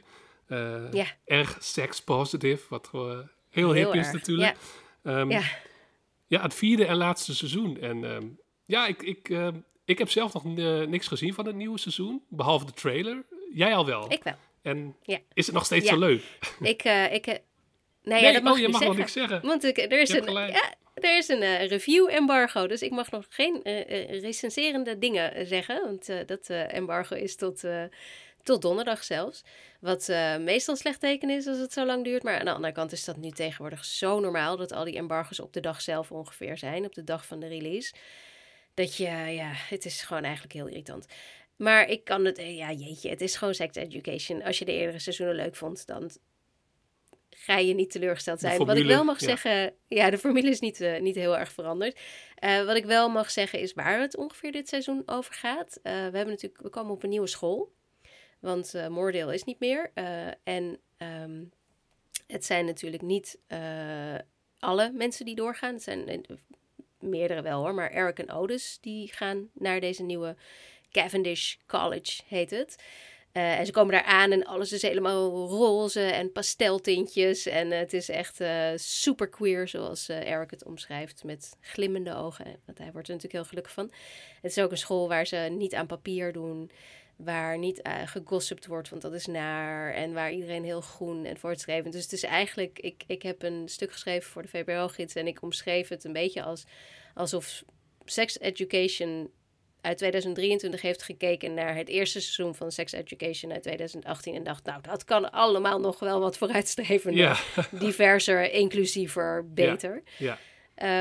[0.92, 1.06] ja.
[1.26, 4.56] Erg sex-positive, wat gewoon heel, heel hip is natuurlijk.
[5.04, 5.20] Ja.
[5.20, 5.42] Um, ja.
[6.28, 7.80] ja, het vierde en laatste seizoen.
[7.80, 9.48] En um, ja, ik, ik, uh,
[9.86, 10.44] ik heb zelf nog
[10.88, 12.24] niks gezien van het nieuwe seizoen.
[12.30, 13.26] Behalve de trailer.
[13.54, 14.12] Jij al wel?
[14.12, 14.36] Ik wel.
[14.62, 14.96] En
[15.34, 16.24] is het nog steeds zo leuk?
[16.60, 17.40] Ik, uh, ik, nee,
[18.02, 19.42] nee ja, dat mag oh, je mag nog niks zeggen.
[19.42, 23.26] Want ik, er is een, ja, er is een uh, review-embargo, dus ik mag nog
[23.30, 25.84] geen uh, recenserende dingen zeggen.
[25.84, 27.64] Want dat embargo is tot,
[28.44, 29.44] tot donderdag zelfs.
[29.80, 30.08] Wat
[30.40, 32.24] meestal slecht teken is als het zo lang duurt.
[32.24, 35.40] Maar aan de andere kant is dat nu tegenwoordig zo normaal dat al die embargo's
[35.40, 37.94] op de dag zelf ongeveer zijn, op de dag van de release.
[38.74, 41.06] Dat je, ja, het is gewoon eigenlijk heel irritant.
[41.56, 44.44] Maar ik kan het, ja jeetje, het is gewoon sex education.
[44.44, 46.12] Als je de eerdere seizoenen leuk vond, dan
[47.38, 48.66] ga je niet teleurgesteld zijn.
[48.66, 52.00] wat ik wel mag zeggen, ja, de formule is niet, uh, niet heel erg veranderd.
[52.44, 55.78] Uh, wat ik wel mag zeggen is waar het ongeveer dit seizoen over gaat.
[55.78, 57.72] Uh, we hebben natuurlijk, we komen op een nieuwe school,
[58.40, 59.92] want uh, Moordale is niet meer.
[60.44, 61.52] en um,
[62.28, 63.40] het zijn natuurlijk niet
[64.60, 65.74] alle mensen die doorgaan.
[65.74, 66.26] Het zijn
[67.00, 70.36] meerdere wel hoor, maar Eric en Otis die gaan naar deze nieuwe
[70.92, 72.76] Cavendish College heet het.
[73.34, 77.46] Uh, en ze komen daar aan en alles is helemaal roze en pasteltintjes.
[77.46, 82.46] En uh, het is echt uh, super queer, zoals Eric het omschrijft, met glimmende ogen.
[82.66, 83.92] Want hij wordt er natuurlijk heel gelukkig van.
[84.42, 86.72] Het is ook een school waar ze niet aan papier doen,
[87.16, 89.94] waar niet gegossipt wordt, want dat is naar.
[89.94, 91.94] En waar iedereen heel groen en voortschrijvend.
[91.94, 95.42] Dus het is eigenlijk, ik, ik heb een stuk geschreven voor de VBO-gids en ik
[95.42, 96.64] omschreef het een beetje als
[97.14, 97.64] alsof
[98.06, 99.30] sex education
[99.84, 104.66] uit 2023 heeft gekeken naar het eerste seizoen van Sex Education uit 2018 en dacht,
[104.66, 107.16] nou, dat kan allemaal nog wel wat vooruitstreven.
[107.16, 107.38] Ja.
[107.72, 110.04] Diverser, inclusiever, beter.
[110.18, 110.38] Ja.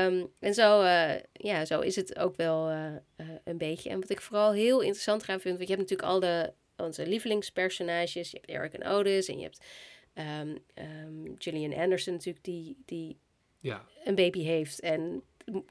[0.05, 2.85] Um, en zo, uh, ja, zo is het ook wel uh,
[3.17, 3.89] uh, een beetje.
[3.89, 7.07] En wat ik vooral heel interessant gaan vind, want je hebt natuurlijk al de, onze
[7.07, 8.31] lievelingspersonages.
[8.31, 9.65] Je hebt Eric en Otis en je hebt
[10.13, 13.19] um, um, Gillian Anderson natuurlijk, die, die
[13.59, 13.85] ja.
[14.03, 15.23] een baby heeft en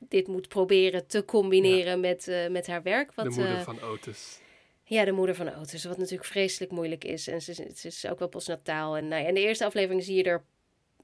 [0.08, 3.14] dit moet proberen te combineren met, uh, met haar werk.
[3.14, 4.40] Wat, de moeder uh, van Otis.
[4.84, 5.84] Ja, de moeder van Otis.
[5.84, 7.28] Wat natuurlijk vreselijk moeilijk is.
[7.28, 8.96] En ze, ze is ook wel postnataal.
[8.96, 10.44] En nou ja, in de eerste aflevering zie je er,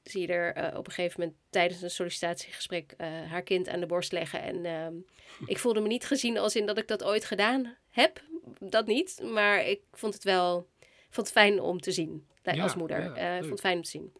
[0.02, 2.94] zie je er uh, op een gegeven moment tijdens een sollicitatiegesprek
[3.28, 4.42] haar kind aan de borst leggen.
[4.42, 4.94] En ehm,
[5.52, 8.22] ik voelde me niet gezien als in dat ik dat ooit gedaan heb.
[8.58, 9.20] Dat niet.
[9.22, 10.66] Maar ik vond het wel
[11.10, 13.16] vond het fijn om te zien ja, als moeder.
[13.16, 14.12] Ja, vond het fijn om te zien.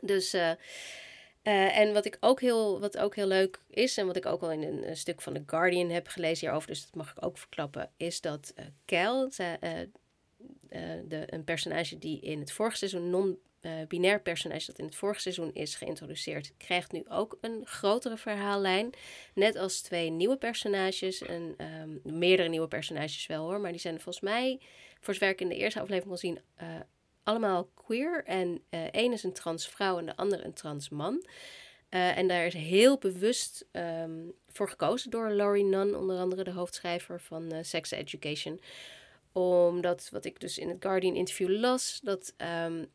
[0.00, 0.36] Dus
[1.44, 4.42] uh, en wat ik ook heel, wat ook heel leuk is, en wat ik ook
[4.42, 7.38] al in een, stuk van The Guardian heb gelezen hierover, dus dat mag ik ook
[7.38, 9.50] verklappen, is dat uh, Cal, uh,
[11.08, 15.52] de, een personage die in het vorige seizoen, non-binair personage dat in het vorige seizoen
[15.52, 18.90] is geïntroduceerd, krijgt nu ook een grotere verhaallijn.
[19.34, 24.00] Net als twee nieuwe personages, en um, meerdere nieuwe personages wel hoor, maar die zijn
[24.00, 24.60] volgens mij,
[25.00, 26.38] voor zover ik in de eerste aflevering kon zien,
[27.24, 28.24] allemaal queer.
[28.24, 31.26] En uh, één is een trans vrouw en de andere een trans man.
[31.90, 36.50] Uh, en daar is heel bewust um, voor gekozen door Laurie Nunn, onder andere de
[36.50, 38.60] hoofdschrijver van uh, Sex Education.
[39.32, 42.34] Omdat, wat ik dus in het Guardian interview las, dat
[42.66, 42.86] um,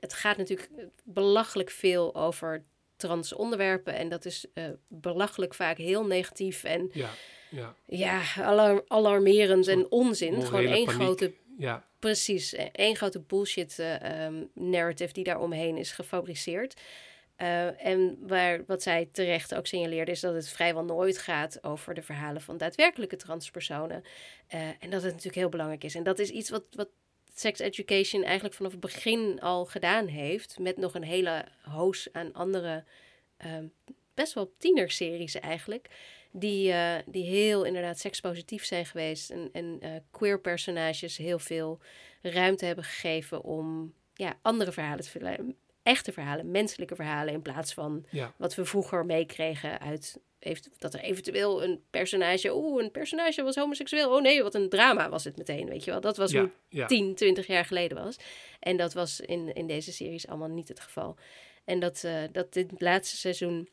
[0.00, 0.70] het gaat natuurlijk
[1.04, 2.64] belachelijk veel over
[2.96, 3.94] trans onderwerpen.
[3.94, 4.46] En dat is
[4.88, 7.10] belachelijk vaak heel negatief en ja,
[7.50, 7.74] ja.
[7.86, 10.42] ja alarm, alarmerend en onzin.
[10.42, 11.02] Gewoon één paniek.
[11.02, 11.87] grote ja.
[11.98, 16.80] Precies, één grote bullshit uh, um, narrative die daar omheen is gefabriceerd.
[17.38, 21.94] Uh, en waar, wat zij terecht ook signaleerde, is dat het vrijwel nooit gaat over
[21.94, 24.02] de verhalen van daadwerkelijke transpersonen.
[24.54, 25.94] Uh, en dat het natuurlijk heel belangrijk is.
[25.94, 26.88] En dat is iets wat, wat
[27.34, 30.58] sex education eigenlijk vanaf het begin al gedaan heeft.
[30.58, 32.84] Met nog een hele hoos aan andere,
[33.46, 33.72] um,
[34.14, 35.88] best wel tienerseries eigenlijk
[36.38, 39.30] die, uh, die heel inderdaad sekspositief zijn geweest.
[39.30, 41.80] En, en uh, queer personages heel veel
[42.22, 45.56] ruimte hebben gegeven om ja, andere verhalen te vertellen.
[45.82, 47.32] Echte verhalen, menselijke verhalen.
[47.34, 48.34] In plaats van ja.
[48.36, 50.18] wat we vroeger meekregen uit
[50.78, 52.54] dat er eventueel een personage.
[52.54, 54.14] Oeh, een personage was homoseksueel.
[54.14, 55.68] Oh nee, wat een drama was het meteen.
[55.68, 56.00] Weet je wel.
[56.00, 56.86] Dat was ja, hoe ja.
[56.86, 58.16] 10, 20 jaar geleden was.
[58.60, 61.16] En dat was in, in deze series allemaal niet het geval.
[61.64, 63.68] En dat, uh, dat dit laatste seizoen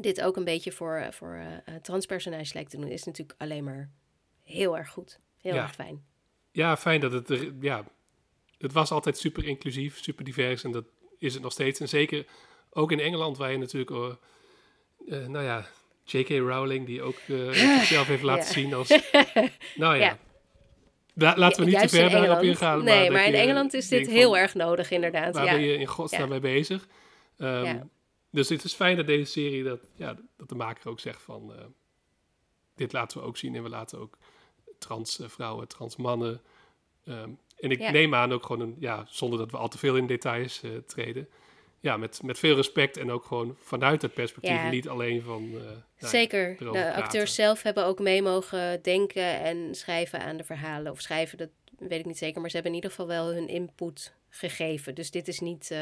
[0.00, 1.34] dit ook een beetje voor, voor
[1.68, 3.90] uh, transpersonages lijkt te doen, is natuurlijk alleen maar
[4.42, 5.18] heel erg goed.
[5.40, 6.04] Heel erg fijn.
[6.50, 7.84] Ja, fijn dat het er, ja,
[8.58, 10.84] het was altijd super inclusief, super divers en dat
[11.18, 11.80] is het nog steeds.
[11.80, 12.26] En zeker
[12.70, 15.66] ook in Engeland, waar je natuurlijk, uh, nou ja,
[16.04, 16.28] J.K.
[16.28, 17.16] Rowling, die ook
[17.78, 18.88] zichzelf heeft laten zien als,
[19.74, 20.18] nou ja.
[21.14, 21.36] ja.
[21.36, 22.84] laten we niet te ver daarop ingaan.
[22.84, 25.34] Nee, maar, in Engeland is dit heel erg nodig, inderdaad.
[25.34, 26.86] Waar ben je in godsnaam mee bezig?
[27.38, 27.90] Um,
[28.34, 31.52] dus het is fijn dat deze serie, dat, ja, dat de maker ook zegt van...
[31.56, 31.64] Uh,
[32.74, 34.18] dit laten we ook zien en we laten ook
[34.78, 36.40] trans vrouwen, trans mannen...
[37.08, 39.96] Um, en ik neem aan ook gewoon, een, ja, zonder dat we al te veel
[39.96, 41.28] in details uh, treden...
[41.80, 44.70] Ja, met, met veel respect en ook gewoon vanuit het perspectief, ja.
[44.70, 45.44] niet alleen van...
[45.44, 50.44] Uh, nou, Zeker, de acteurs zelf hebben ook mee mogen denken en schrijven aan de
[50.44, 50.92] verhalen.
[50.92, 53.48] Of schrijven, dat weet ik niet zeker, maar ze hebben in ieder geval wel hun
[53.48, 54.94] input gegeven.
[54.94, 55.70] Dus dit is niet...
[55.72, 55.78] Uh,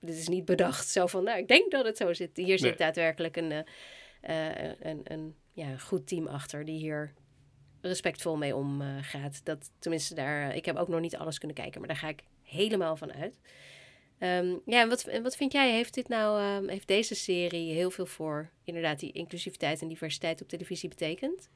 [0.00, 0.88] dit is niet bedacht.
[0.88, 2.36] Zo van, nou, ik denk dat het zo zit.
[2.36, 3.58] Hier zit daadwerkelijk een, uh,
[4.80, 7.12] een, een ja, goed team achter die hier
[7.80, 9.44] respectvol mee omgaat.
[9.44, 12.22] Dat tenminste daar, ik heb ook nog niet alles kunnen kijken, maar daar ga ik
[12.42, 13.40] helemaal van uit.
[14.18, 15.72] Um, ja, en wat, wat vind jij?
[15.72, 20.42] Heeft dit nou, um, heeft deze serie heel veel voor inderdaad die inclusiviteit en diversiteit
[20.42, 21.48] op televisie betekend?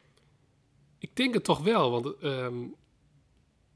[0.98, 2.74] Ik denk het toch wel, want um,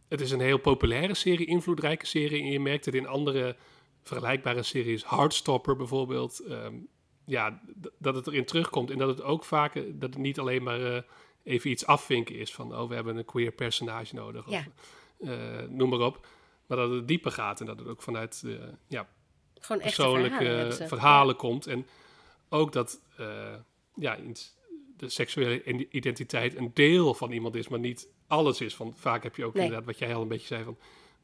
[0.08, 2.42] het is een heel populaire serie, invloedrijke serie.
[2.42, 3.56] En je merkt het in andere
[4.02, 6.74] vergelijkbare series, Heartstopper bijvoorbeeld, ehm,
[7.24, 7.60] ja,
[7.98, 11.00] dat het erin terugkomt en dat het ook vaak, dat het niet alleen maar uh,
[11.42, 14.66] even iets afvinken is van, oh, we hebben een queer personage nodig, of
[15.18, 16.26] uh, noem maar op,
[16.66, 18.44] maar dat het dieper gaat en dat het ook vanuit
[18.86, 19.08] ja,
[19.60, 21.66] Gewoon persoonlijke verhalen, verhalen komt.
[21.66, 21.86] En
[22.48, 23.00] ook dat
[23.94, 24.18] ja,
[24.96, 28.76] de seksuele identiteit een deel van iemand is, maar niet alles is.
[28.76, 30.78] Want vaak heb je ook inderdaad, wat jij al een beetje zei, van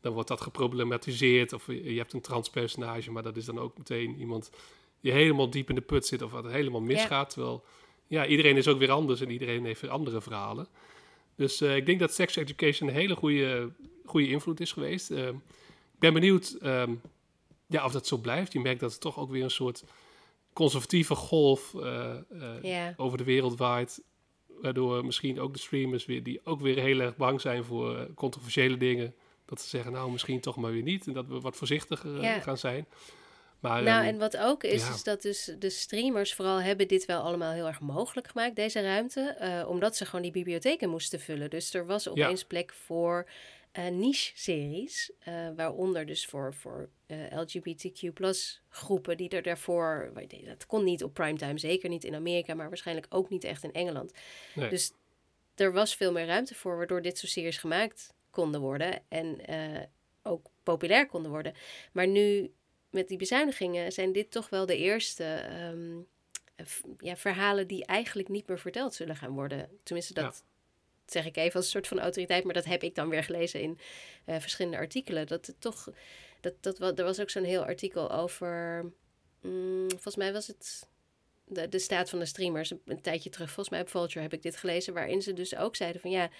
[0.04, 1.52] dan wordt dat geproblematiseerd.
[1.52, 4.50] Of je hebt een transpersonage, maar dat is dan ook meteen iemand
[5.00, 7.30] die helemaal diep in de put zit of wat helemaal misgaat.
[7.30, 7.64] Terwijl
[8.06, 10.66] ja, iedereen is ook weer anders en iedereen heeft weer andere verhalen.
[11.36, 13.72] Dus uh, ik denk dat sex education een hele goede,
[14.04, 15.10] goede invloed is geweest.
[15.10, 17.00] Uh, ik ben benieuwd um,
[17.66, 18.52] ja, of dat zo blijft.
[18.52, 19.84] Je merkt dat het toch ook weer een soort
[20.52, 22.14] conservatieve golf uh,
[22.62, 22.92] yeah.
[22.96, 24.02] over de wereld waait.
[24.46, 28.76] Waardoor misschien ook de streamers weer, die ook weer heel erg bang zijn voor controversiële
[28.76, 29.14] dingen,
[29.54, 31.06] dat ze zeggen, nou, misschien toch maar weer niet.
[31.06, 32.86] En dat we wat voorzichtiger eh, gaan zijn.
[33.64, 37.04] Maar, nou, ehm, en wat ook is, is dat dus de streamers vooral hebben dit
[37.04, 39.36] wel allemaal heel erg mogelijk gemaakt, deze ruimte.
[39.40, 41.50] Uh, omdat ze gewoon die bibliotheken moesten vullen.
[41.50, 43.28] Dus er was opeens plek voor
[43.72, 45.12] uh, niche-series.
[45.28, 46.88] Uh, waaronder dus voor, voor
[47.30, 48.20] LGBTQ
[48.68, 50.12] groepen die er daarvoor...
[50.44, 53.72] Dat kon niet op primetime, zeker niet in Amerika, maar waarschijnlijk ook niet echt in
[53.72, 54.12] Engeland.
[54.54, 54.68] Nee.
[54.68, 54.92] Dus
[55.54, 59.80] er was veel meer ruimte voor, waardoor dit soort series gemaakt konden worden en uh,
[60.22, 61.54] ook populair konden worden.
[61.92, 62.52] Maar nu
[62.90, 66.06] met die bezuinigingen zijn dit toch wel de eerste um,
[66.98, 69.68] ja, verhalen die eigenlijk niet meer verteld zullen gaan worden.
[69.82, 70.44] Tenminste, dat
[71.06, 73.60] zeg ik even als een soort van autoriteit, maar dat heb ik dan weer gelezen
[73.60, 73.78] in
[74.26, 75.26] uh, verschillende artikelen.
[75.26, 75.88] Dat het toch,
[76.40, 78.78] dat, dat, wat, er was ook zo'n heel artikel over,
[79.40, 80.88] um, volgens mij was het
[81.46, 83.46] de, de staat van de streamers een tijdje terug.
[83.46, 86.30] Volgens mij op Vulture heb ik dit gelezen, waarin ze dus ook zeiden van ja,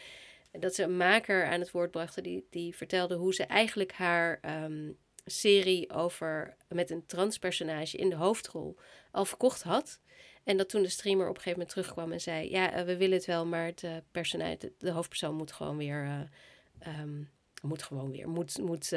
[0.58, 4.38] dat ze een maker aan het woord brachten die, die vertelde hoe ze eigenlijk haar
[4.40, 4.92] ehm,
[5.26, 8.76] serie over met een transpersonage in de hoofdrol
[9.10, 10.00] al verkocht had.
[10.44, 12.96] En dat toen de streamer op een gegeven moment terugkwam en zei: Ja, eh, we
[12.96, 16.04] willen het wel, maar het, uh, personage, de, hoofdpersoon moet gewoon weer.
[16.04, 17.30] Uh, um,
[17.62, 18.28] moet gewoon weer.
[18.28, 18.92] Moet, moet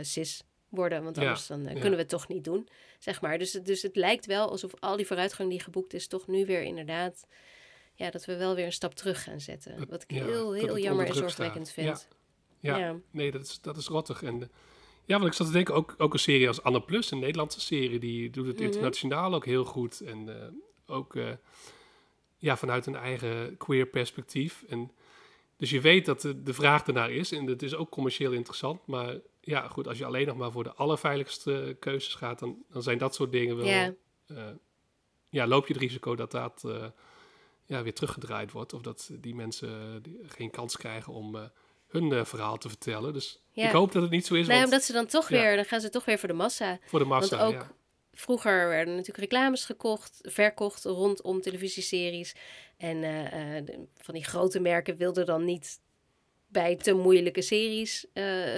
[0.00, 2.68] cis worden, want anders dan kunnen we het toch niet doen.
[2.98, 3.38] Zeg maar.
[3.38, 6.62] Dus, dus het lijkt wel alsof al die vooruitgang die geboekt is, toch nu weer
[6.62, 7.26] inderdaad
[7.98, 9.86] ja, dat we wel weer een stap terug gaan zetten.
[9.88, 12.08] Wat ik heel, heel jammer en zorgwekkend vind.
[12.60, 12.76] Ja.
[12.76, 12.96] ja.
[13.10, 14.22] nee, dat is, dat is rottig.
[14.22, 14.50] En
[15.04, 17.60] ja, want ik zat te denken, ook, ook een serie als Anne Plus, een Nederlandse
[17.60, 18.64] serie, die doet het mhm.
[18.64, 20.00] internationaal ook heel goed.
[20.00, 20.34] En uh,
[20.86, 21.30] ook uh,
[22.36, 24.64] ja, vanuit een eigen queer perspectief.
[24.68, 24.90] En
[25.56, 28.86] dus je weet dat de, de vraag ernaar is en het is ook commercieel interessant.
[28.86, 32.82] Maar ja, goed, als je alleen nog maar voor de allerveiligste keuzes gaat, dan, dan
[32.82, 33.94] zijn dat soort dingen wel...
[34.26, 34.46] Uh,
[35.30, 36.64] ja, loop je het risico dat dat
[37.68, 38.72] ja, weer teruggedraaid wordt.
[38.72, 41.42] Of dat die mensen die geen kans krijgen om uh,
[41.88, 43.12] hun uh, verhaal te vertellen.
[43.12, 43.66] Dus ja.
[43.66, 44.46] ik hoop dat het niet zo is.
[44.46, 46.78] Nee, omdat ze dan toch weer, dan gaan ze toch weer voor de massa.
[46.84, 47.66] Voor de massa, Want ook
[48.12, 52.34] vroeger werden natuurlijk reclames gekocht, verkocht rondom televisieseries.
[52.76, 55.80] En uh, de, van die grote merken wilden dan niet
[56.46, 58.06] bij te moeilijke series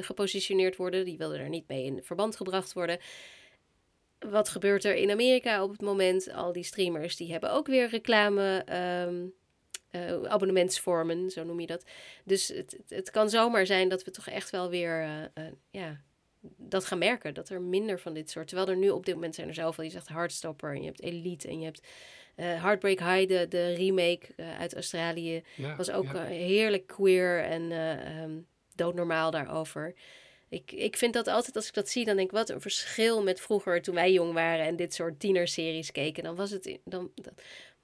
[0.01, 1.05] gepositioneerd worden.
[1.05, 2.99] Die wilden er niet mee in verband gebracht worden
[4.29, 6.33] wat gebeurt er in Amerika op het moment?
[6.33, 8.65] Al die streamers die hebben ook weer reclame
[9.07, 9.33] um,
[9.91, 11.85] uh, abonnementsvormen, zo noem je dat.
[12.25, 16.01] Dus het, het, kan zomaar zijn dat we toch echt wel weer uh, uh, ja,
[16.57, 17.35] dat gaan merken.
[17.35, 18.49] Dat er minder van dit soort.
[18.49, 19.85] Terwijl er nu op dit moment zijn er zoveel.
[19.85, 21.87] Je zegt Hardstopper en je hebt Elite en je hebt
[22.35, 24.27] Heartbreak High, de, de remake
[24.59, 25.43] uit Australië.
[25.55, 26.25] Ja, was ook ja.
[26.25, 27.73] heerlijk queer en
[28.23, 29.95] um, doodnormaal daarover.
[30.51, 33.23] Ik, ik vind dat altijd, als ik dat zie, dan denk ik, wat een verschil
[33.23, 36.23] met vroeger toen wij jong waren en dit soort tienerseries keken.
[36.23, 37.11] Dan was het, dan,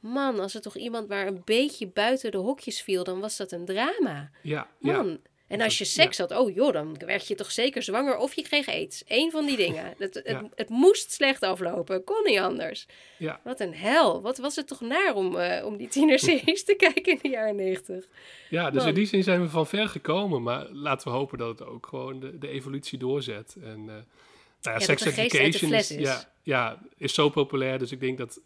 [0.00, 3.52] man, als er toch iemand maar een beetje buiten de hokjes viel, dan was dat
[3.52, 4.30] een drama.
[4.42, 5.08] Ja, man.
[5.08, 5.16] ja.
[5.46, 8.42] En als je seks had, oh joh, dan werd je toch zeker zwanger of je
[8.42, 9.02] kreeg aids.
[9.06, 9.84] Eén van die dingen.
[9.98, 10.48] Het, het, Ja.
[10.54, 12.86] het moest slecht aflopen, kon niet anders.
[13.18, 13.40] Ja.
[13.44, 14.22] Wat een hel.
[14.22, 17.56] Wat was het toch naar om, uh, om die tienerseries te kijken in de jaren
[17.56, 18.04] negentig.
[18.50, 18.88] Ja, dus Man.
[18.88, 20.42] in die zin zijn we van ver gekomen.
[20.42, 23.56] Maar laten we hopen dat het ook gewoon de, de evolutie doorzet.
[23.62, 24.02] En uh, nou
[24.62, 25.98] ja, Ja, sex education is, is.
[25.98, 27.78] Ja, ja, is zo populair.
[27.78, 28.40] Dus ik denk dat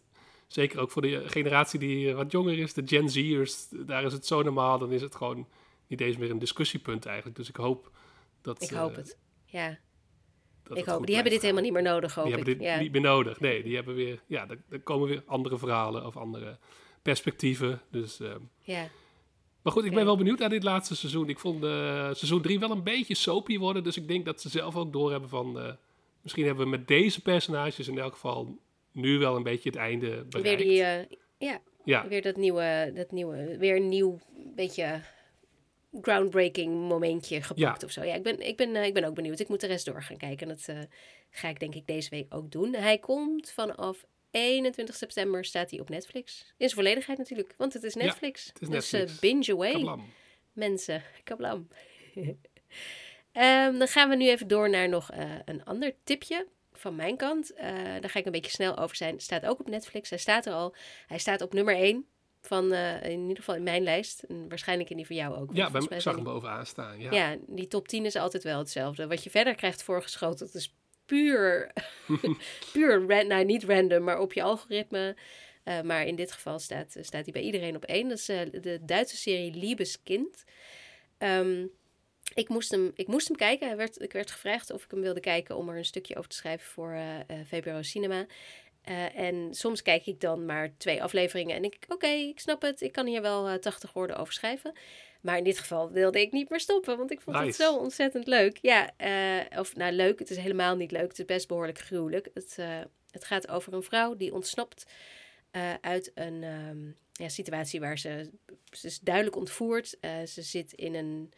[0.47, 4.25] zeker ook voor de generatie die wat jonger is, de Gen Z'ers, daar is het
[4.25, 4.79] zo normaal.
[4.79, 5.47] Dan is het gewoon
[5.91, 7.37] niet eens meer een discussiepunt eigenlijk.
[7.37, 7.91] Dus ik hoop
[8.41, 8.61] dat...
[8.61, 9.17] Ik eh, hoop het.
[9.45, 9.77] Ja,
[10.63, 11.05] dat ik hoop.
[11.05, 12.39] Die hebben dit helemaal niet meer nodig, hoop die ik.
[12.39, 12.79] hebben dit ja.
[12.79, 13.39] niet meer nodig.
[13.39, 16.57] Nee, die hebben weer, ja, er, komen weer andere verhalen of andere
[17.01, 17.81] perspectieven.
[17.89, 18.87] Dus, uh, ja.
[19.61, 21.29] maar goed, ik ben wel benieuwd naar dit laatste seizoen.
[21.29, 21.69] Ik vond uh,
[22.03, 23.83] seizoen 3 wel een beetje soapy worden.
[23.83, 25.57] Dus ik denk dat ze zelf ook doorhebben van...
[25.57, 25.71] Uh,
[26.21, 28.57] misschien hebben we met deze personages in elk geval
[28.91, 30.63] nu wel een beetje het einde bereikt.
[30.63, 32.07] Weer die, uh, ja, ja.
[32.07, 34.19] weer dat nieuwe, dat nieuwe, weer een nieuw
[34.55, 35.01] beetje
[36.01, 37.85] groundbreaking momentje gepakt Ja.
[37.85, 38.03] of zo.
[38.03, 39.39] Ja, ik ben, ik, ben, uh, ik ben ook benieuwd.
[39.39, 40.49] Ik moet de rest door gaan kijken.
[40.49, 40.81] En dat uh,
[41.29, 42.73] ga ik denk ik deze week ook doen.
[42.75, 46.39] Hij komt vanaf 21 september staat hij op Netflix.
[46.39, 48.45] In zijn volledigheid natuurlijk, want het is Netflix.
[48.45, 49.13] het is dus Netflix.
[49.13, 49.71] Uh, binge away.
[49.71, 50.05] Kablam.
[50.53, 51.67] Mensen, kablam.
[53.33, 55.09] um, dan gaan we nu even door naar nog
[55.45, 57.53] een ander tipje van mijn kant.
[57.99, 59.19] Daar ga ik een beetje snel over zijn.
[59.19, 60.09] Staat ook op Netflix.
[60.09, 60.75] Hij staat er al.
[61.07, 62.05] Hij staat op nummer 1
[62.41, 64.23] van uh, in ieder geval in mijn lijst.
[64.23, 65.49] En waarschijnlijk in die van jou ook.
[65.53, 66.99] Ja, bij, ik zag hem bovenaan staan.
[66.99, 67.11] Ja.
[67.11, 69.07] ja, die top 10 is altijd wel hetzelfde.
[69.07, 70.75] Wat je verder krijgt voorgeschoten, dat is
[71.05, 71.71] puur,
[72.73, 75.15] puur ran, nou niet random, maar op je algoritme.
[75.65, 78.09] Uh, maar in dit geval staat, staat hij bij iedereen op één.
[78.09, 80.43] Dat is uh, de Duitse serie Liebeskind.
[81.17, 81.71] Um,
[82.33, 83.67] ik moest, hem, ik moest hem kijken.
[83.67, 86.29] Hij werd, ik werd gevraagd of ik hem wilde kijken om er een stukje over
[86.29, 88.25] te schrijven voor uh, VPRO Cinema.
[88.89, 92.39] Uh, en soms kijk ik dan maar twee afleveringen en denk ik, oké, okay, ik
[92.39, 92.81] snap het.
[92.81, 94.73] Ik kan hier wel uh, 80 woorden over schrijven.
[95.21, 97.47] Maar in dit geval wilde ik niet meer stoppen, want ik vond nice.
[97.47, 98.57] het zo ontzettend leuk.
[98.61, 101.07] Ja, uh, of nou leuk, het is helemaal niet leuk.
[101.07, 102.29] Het is best behoorlijk gruwelijk.
[102.33, 102.57] Het,
[103.11, 104.85] het gaat over een vrouw die ontsnapt
[105.81, 108.29] uit een um, ja, situatie waar ze...
[108.71, 109.97] Ze is duidelijk ontvoerd.
[110.25, 111.33] Ze zit in een,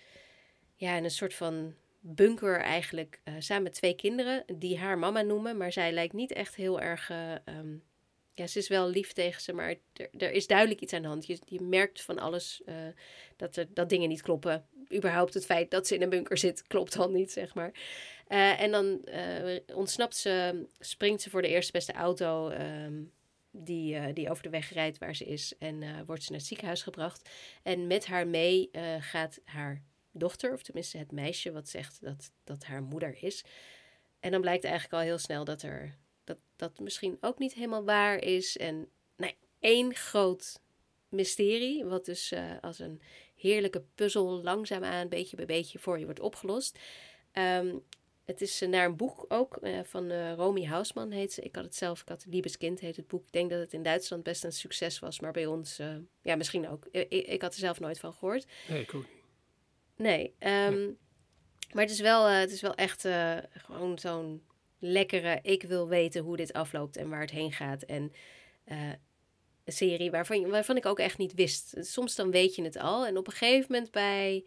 [0.76, 5.22] ja, in een soort van bunker eigenlijk uh, samen met twee kinderen die haar mama
[5.22, 7.10] noemen, maar zij lijkt niet echt heel erg.
[7.10, 7.84] Uh, um,
[8.34, 11.08] ja, ze is wel lief tegen ze, maar er, er is duidelijk iets aan de
[11.08, 11.26] hand.
[11.26, 12.76] Je, je merkt van alles uh,
[13.36, 14.66] dat, er, dat dingen niet kloppen.
[14.94, 17.72] Überhaupt het feit dat ze in een bunker zit, klopt al niet, zeg maar.
[18.58, 19.06] En dan
[19.74, 23.12] ontsnapt ze, springt ze voor de eerste beste auto um,
[23.52, 25.54] die, die over de weg rijdt waar ze is.
[25.60, 27.30] En wordt ze naar het ziekenhuis gebracht.
[27.64, 29.84] En met haar mee gaat haar
[30.14, 33.44] dochter, of tenminste het meisje wat zegt dat dat haar moeder is.
[34.20, 37.84] En dan blijkt eigenlijk al heel snel dat er dat, dat misschien ook niet helemaal
[37.84, 38.58] waar is.
[38.58, 40.62] En nou, één groot
[41.10, 43.02] mysterie, wat dus uh, als een
[43.36, 46.80] heerlijke puzzel langzaamaan, beetje bij beetje voor je wordt opgelost.
[47.34, 47.84] Um,
[48.26, 51.42] het is uh, naar een boek ook uh, van Romy Hausman heet ze.
[51.42, 53.26] Ik had het zelf, ik had Liebeskind heet het boek.
[53.26, 55.80] Ik denk dat het in Duitsland best een succes was, maar bij ons,
[56.22, 56.88] ja misschien ook.
[56.92, 58.46] Ik, ik, had er zelf nooit van gehoord.
[58.68, 58.94] Nee, ik.
[59.96, 60.98] Nee, um, nee.
[61.72, 64.44] maar het is wel, uh, het is wel echt uh, gewoon zo'n
[64.80, 65.40] lekkere.
[65.42, 67.84] Ik wil weten hoe dit afloopt en waar het heen gaat.
[67.84, 68.14] En
[68.66, 68.90] uh,
[69.64, 71.76] een serie waarvan, waarvan ik ook echt niet wist.
[71.80, 73.06] Soms dan weet je het al.
[73.06, 74.46] En op een gegeven moment bij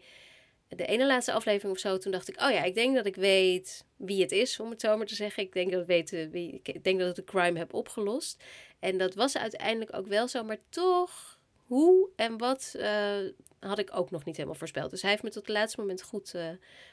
[0.67, 3.15] de ene laatste aflevering of zo, toen dacht ik, oh ja, ik denk dat ik
[3.15, 5.43] weet wie het is, om het zo maar te zeggen.
[5.43, 8.43] Ik denk dat ik weet wie, ik denk dat ik de crime heb opgelost.
[8.79, 11.36] En dat was uiteindelijk ook wel zo, maar toch,
[11.67, 13.17] hoe en wat uh,
[13.59, 14.89] had ik ook nog niet helemaal voorspeld.
[14.89, 16.49] Dus hij heeft me tot het laatste moment goed, uh,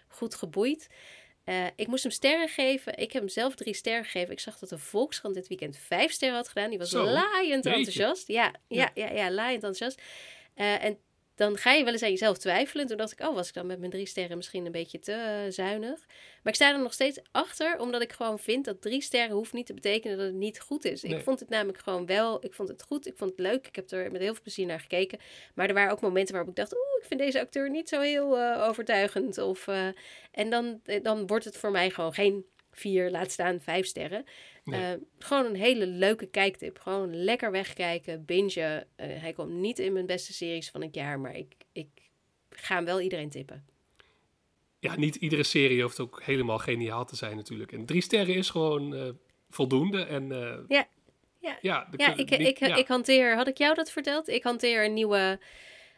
[0.09, 0.89] goed geboeid.
[1.45, 2.99] Uh, ik moest hem sterren geven.
[2.99, 4.33] Ik heb hem zelf drie sterren gegeven.
[4.33, 6.71] Ik zag dat de Volkskrant dit weekend vijf sterren had gedaan.
[6.71, 8.29] Die was Zo, laaiend enthousiast.
[8.29, 10.03] Ja, ja, ja, ja, laaiend enthousiast.
[10.55, 10.99] En
[11.35, 12.87] dan ga je wel eens aan jezelf twijfelen.
[12.87, 15.43] Toen dacht ik, oh, was ik dan met mijn drie sterren misschien een beetje te
[15.45, 15.99] uh, zuinig.
[16.43, 19.53] Maar ik sta er nog steeds achter, omdat ik gewoon vind dat drie sterren hoeft
[19.53, 21.03] niet te betekenen dat het niet goed is.
[21.03, 21.17] Nee.
[21.17, 23.67] Ik vond het namelijk gewoon wel, ik vond het goed, ik vond het leuk.
[23.67, 25.19] Ik heb er met heel veel plezier naar gekeken.
[25.55, 28.01] Maar er waren ook momenten waarop ik dacht, oeh, ik vind deze acteur niet zo
[28.01, 29.39] heel uh, overtuigend.
[29.39, 29.87] Of, uh,
[30.31, 34.25] en dan, dan wordt het voor mij gewoon geen vier, laat staan vijf sterren.
[34.65, 34.97] Nee.
[34.97, 36.79] Uh, gewoon een hele leuke kijktip.
[36.79, 38.87] Gewoon lekker wegkijken, bingen.
[38.97, 41.89] Uh, hij komt niet in mijn beste series van het jaar, maar ik, ik
[42.51, 43.65] ga hem wel iedereen tippen.
[44.79, 47.73] ja, niet iedere serie hoeft ook helemaal geniaal te zijn natuurlijk.
[47.73, 49.09] En drie sterren is gewoon eh,
[49.51, 50.05] voldoende.
[50.05, 50.29] En
[50.69, 50.87] ja,
[51.41, 51.59] ja.
[51.61, 54.29] ja, ja ik, ik, ik hanteer, had ik jou dat verteld?
[54.29, 55.39] Ik hanteer een nieuwe,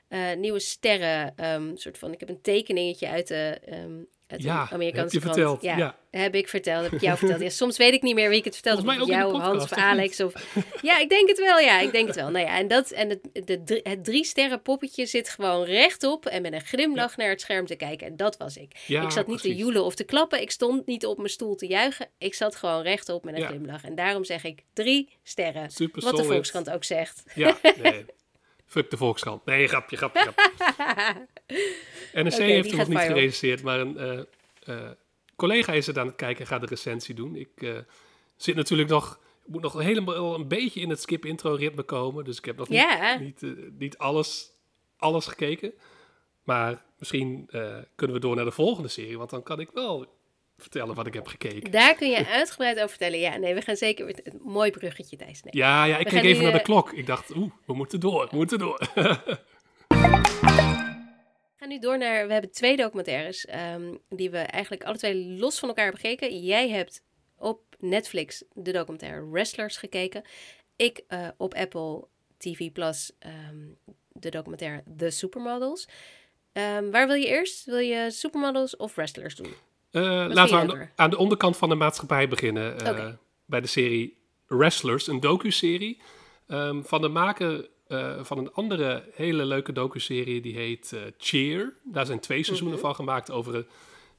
[0.08, 4.68] uh, nieuwe sterren, um, soort van, ik heb een tekeningetje uit de um, uit ja,
[4.72, 5.62] Amerikaanse heb je verteld.
[5.62, 7.40] Ja, ja, heb ik verteld, heb ik jou verteld.
[7.40, 9.00] Ja, soms weet ik niet meer wie ik het vertelde.
[9.00, 10.20] Of jou, podcast, Hans of Alex.
[10.20, 10.32] Of,
[10.82, 11.58] ja, ik denk het wel.
[11.58, 12.30] Ja, ik denk het wel.
[12.30, 16.42] Nou ja, en, dat, en het, de, het drie sterren poppetje zit gewoon rechtop en
[16.42, 17.22] met een glimlach ja.
[17.22, 18.06] naar het scherm te kijken.
[18.06, 18.84] En dat was ik.
[18.86, 19.56] Ja, ik zat niet precies.
[19.56, 20.40] te joelen of te klappen.
[20.40, 22.08] Ik stond niet op mijn stoel te juichen.
[22.18, 23.84] Ik zat gewoon rechtop met een glimlach.
[23.84, 25.70] En daarom zeg ik drie sterren.
[25.70, 26.26] Super wat solid.
[26.26, 27.22] de Volkskrant ook zegt.
[27.34, 28.04] Ja, nee.
[28.66, 29.44] Fuck de Volkskrant.
[29.44, 31.26] Nee, grapje, grapje, grapje.
[32.22, 34.18] NRC heeft hem nog niet gerecenseerd, maar een eh,
[34.64, 34.90] eh,
[35.36, 37.36] collega is het aan het kijken en gaat de recensie doen.
[37.36, 37.76] Ik eh,
[38.36, 42.56] zit natuurlijk nog, moet nog helemaal een beetje in het skip-intro-ritme komen, dus ik heb
[42.56, 44.50] nog niet, niet, niet alles,
[44.96, 45.72] alles gekeken.
[46.44, 47.48] Maar misschien
[47.94, 50.06] kunnen we door naar de volgende serie, want dan kan ik wel
[50.58, 51.70] vertellen wat ik heb gekeken.
[51.70, 53.18] Daar kun je uitgebreid over vertellen.
[53.18, 54.08] Ja, nee, we gaan zeker...
[54.08, 55.42] Een mooi bruggetje, Thijs.
[55.42, 55.52] Nee.
[55.56, 56.92] Ja, ja, ik We keek even naar de klok.
[56.92, 58.80] Ik dacht, oeh, we moeten door, we moeten door.
[61.66, 62.26] Gaan nu door naar.
[62.26, 63.44] We hebben twee documentaires.
[63.44, 66.40] ehm, die we eigenlijk alle twee los van elkaar hebben gekeken.
[66.40, 67.02] Jij hebt
[67.36, 70.22] op Netflix de documentaire Wrestlers gekeken.
[70.76, 72.06] Ik eh, op Apple
[72.38, 73.66] TV Plus ehm,
[74.12, 75.88] de documentaire The Supermodels.
[76.52, 77.64] Ehm, waar wil je eerst?
[77.64, 79.54] Wil je Supermodels of Wrestlers doen?
[79.90, 82.78] Eh, laten we aan, de onderkant van de maatschappij beginnen.
[82.78, 83.12] eh.
[83.44, 86.00] Bij de serie Wrestlers, een docu-serie.
[86.82, 90.40] van de maker eh, van een andere hele leuke docu-serie.
[90.40, 91.74] Die heet eh, Cheer.
[91.84, 92.86] Daar zijn twee seizoenen Mhm.
[92.86, 93.54] van gemaakt over...
[93.54, 93.66] een-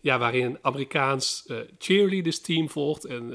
[0.01, 3.05] Ja, waarin een Amerikaans eh, cheerleaders team volgt.
[3.05, 3.34] En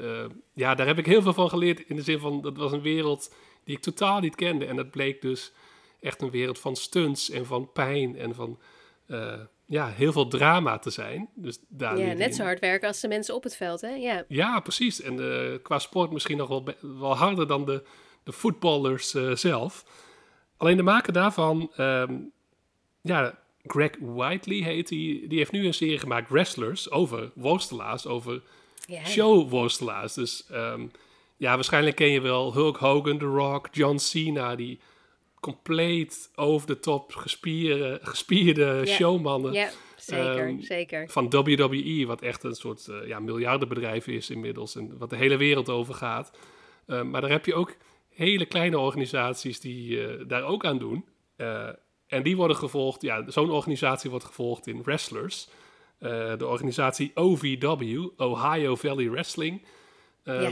[0.55, 1.81] ja, daar heb ik heel veel van geleerd.
[1.89, 4.65] In de zin van, dat was een wereld die ik totaal niet kende.
[4.65, 5.53] En dat bleek dus
[6.01, 8.59] echt een wereld van stunts en van pijn en van...
[9.67, 11.29] ja, heel veel drama te zijn.
[11.35, 13.91] Dus daar ja, net in- zo hard werken als de mensen op het veld, hè?
[13.95, 14.25] Ja.
[14.29, 15.01] ja, precies.
[15.01, 15.17] En
[15.63, 17.83] qua sport misschien nog wel, wel harder dan de,
[18.25, 19.85] de voetballers zelf.
[20.63, 22.15] Alleen de maker daarvan, ehm,
[23.01, 28.43] ja, Greg Whiteley heet hij, die heeft nu een serie gemaakt, Wrestlers, over worstelaars, over
[28.87, 29.05] ja.
[29.05, 30.15] showworstelaars.
[30.15, 30.87] Dus ehm,
[31.37, 34.81] ja, waarschijnlijk ken je wel Hulk Hogan, The Rock, John Cena, die
[35.41, 41.09] compleet over de top gespierde, gespierde showmannen zeker, Ehm, zeker.
[41.09, 45.37] van WWE, wat echt een soort eh, ja, miljardenbedrijf is inmiddels en wat de hele
[45.37, 46.33] wereld over gaat.
[46.87, 47.77] Maar daar heb je ook
[48.15, 51.05] hele kleine organisaties die eh, daar ook aan doen.
[51.37, 51.69] Eh,
[52.07, 55.49] en die worden gevolgd, ja, zo'n organisatie wordt gevolgd in Wrestlers.
[55.99, 59.67] Eh, de organisatie OVW, Ohio Valley Wrestling.
[60.25, 60.51] Ehm, Ja.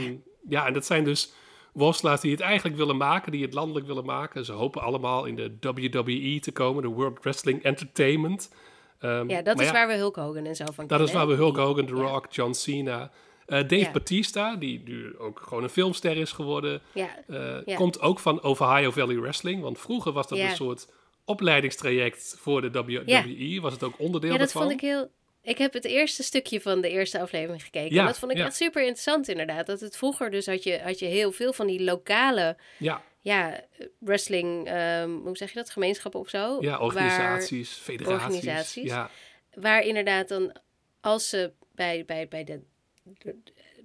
[0.49, 1.33] ja, en dat zijn dus
[1.73, 4.45] worstelaars die het eigenlijk willen maken, die het landelijk willen maken.
[4.45, 8.53] Ze hopen allemaal in de WWE te komen, de World Wrestling Entertainment.
[8.99, 11.27] Ehm, Ja, dat is waar we Hulk Hogan en zo van dat kennen, is waar
[11.27, 11.93] we Hulk Hogan, The.
[11.93, 13.11] Rock, John Cena.
[13.51, 13.91] Eh, Dave Ja.
[13.91, 16.81] Batista, die nu ook gewoon een filmster is geworden,
[17.27, 19.61] eh, komt ook van Ohio Valley Wrestling.
[19.61, 20.87] Want vroeger was dat een soort
[21.25, 23.61] opleidingstraject voor de WWE.
[23.61, 24.61] Was het ook onderdeel Ja, dat daarvan.
[24.69, 25.11] vond ik heel.
[25.43, 27.93] Ik heb het eerste stukje van de eerste aflevering gekeken.
[27.95, 28.45] Ja, en dat vond ik ja.
[28.45, 29.65] echt super interessant, inderdaad.
[29.65, 33.59] Dat het vroeger dus had je, had je heel veel van die lokale, Ja, ja,
[33.99, 36.57] wrestling, ehm, hoe zeg je dat, gemeenschappen of zo.
[36.61, 38.25] ja waar- organisaties, federaties.
[38.25, 38.83] organisaties.
[38.89, 39.09] Ja,
[39.53, 40.55] Waar, inderdaad dan,
[41.01, 42.61] als ze bij, bij, bij de,
[43.03, 43.35] de,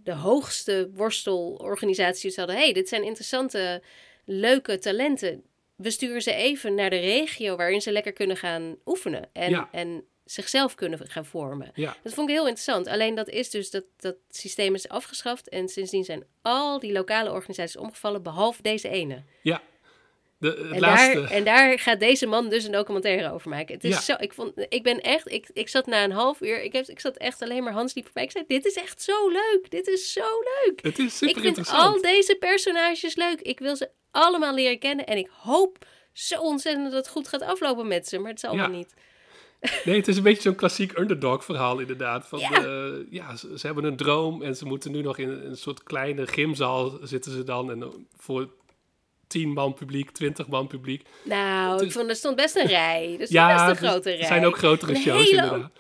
[0.03, 2.57] de hoogste worstelorganisaties hadden...
[2.57, 3.83] hé, hey, dit zijn interessante,
[4.25, 5.43] leuke talenten.
[5.77, 9.29] We sturen ze even naar de regio waarin ze lekker kunnen gaan oefenen.
[9.33, 9.69] En, Ja.
[9.73, 11.71] en zichzelf kunnen gaan vormen.
[11.75, 11.97] ja.
[12.03, 12.87] Dat vond ik heel interessant.
[12.87, 15.49] Alleen dat is dus dat dat systeem is afgeschaft.
[15.49, 19.23] En sindsdien zijn al die lokale organisaties omgevallen, behalve deze ene.
[19.43, 19.63] ja.
[20.55, 21.21] De, En laatste...
[21.21, 23.75] daar, en daar gaat deze man dus een documentaire over maken.
[23.75, 24.01] Het is Ja.
[24.01, 26.87] zo, ik, vond, ik ben echt, ik, ik zat na een half uur, ik, heb,
[26.87, 28.23] ik zat echt alleen maar Hans liep voorbij.
[28.25, 30.25] Ik zei, dit is echt zo leuk, dit is zo
[30.65, 30.83] leuk.
[30.83, 31.95] het is super ik vind interessant.
[31.95, 33.41] al deze personages leuk.
[33.41, 35.79] Ik wil ze allemaal leren kennen en ik hoop
[36.13, 38.19] zo ontzettend dat het goed gaat aflopen met ze.
[38.19, 38.69] Maar het zal Ja.
[38.69, 38.95] wel niet.
[39.85, 42.27] Nee, het is een beetje zo'n klassiek underdog verhaal inderdaad.
[42.29, 42.49] Van, Ja.
[42.51, 45.83] ja, ja ze, ze hebben een droom en ze moeten nu nog in een soort
[45.83, 47.71] kleine gymzaal zitten ze dan.
[47.71, 48.49] En eh, voor
[49.37, 51.03] 10 man publiek, 20 man publiek.
[51.25, 53.07] Nou, ik vond er stond best een rij.
[53.09, 54.27] Er stond Ja, best een er grote rij.
[54.27, 55.71] zijn ook grotere Een shows hele- inderdaad.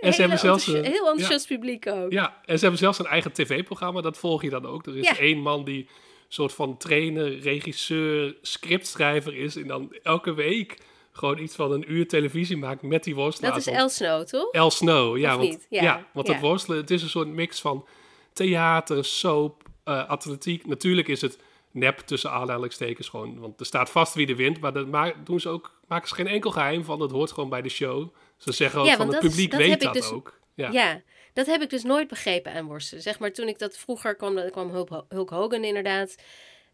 [0.00, 2.12] En ze hebben zelfs een, heel enthousiast publiek ook.
[2.12, 4.86] ja, en ze hebben zelfs een eigen tv-programma, dat volg je dan ook.
[4.86, 5.18] Er is Ja.
[5.18, 5.88] één man die
[6.28, 9.56] soort van trainer, regisseur, scriptschrijver is.
[9.56, 10.76] En dan elke week
[11.12, 13.64] gewoon iets van een uur televisie maakt met die worstelaars.
[13.64, 14.50] Dat is El Snow, toch?
[14.52, 15.30] El Snow, ja.
[15.30, 15.66] Of want, niet?
[15.70, 17.86] Ja, Ja, want worstelen, het is een soort mix van
[18.32, 20.66] theater, soap, eh, atletiek.
[20.66, 21.38] Natuurlijk is het
[21.72, 24.60] nep tussen aanhalingstekens gewoon, want er staat vast wie er wint.
[24.60, 27.48] Maar dat ma doen ze ook, maken ze geen enkel geheim van, dat hoort gewoon
[27.48, 28.14] bij de show.
[28.36, 30.40] Ze zeggen ook Ja, van het is- publiek dat weet heb ik dat dus- ook.
[30.54, 30.70] Ja.
[30.70, 31.02] Ja,
[31.32, 33.02] dat heb ik dus nooit begrepen aan worstelen.
[33.02, 34.70] Zeg maar, toen ik dat vroeger kwam, kwam
[35.08, 36.16] Hulk Hogan inderdaad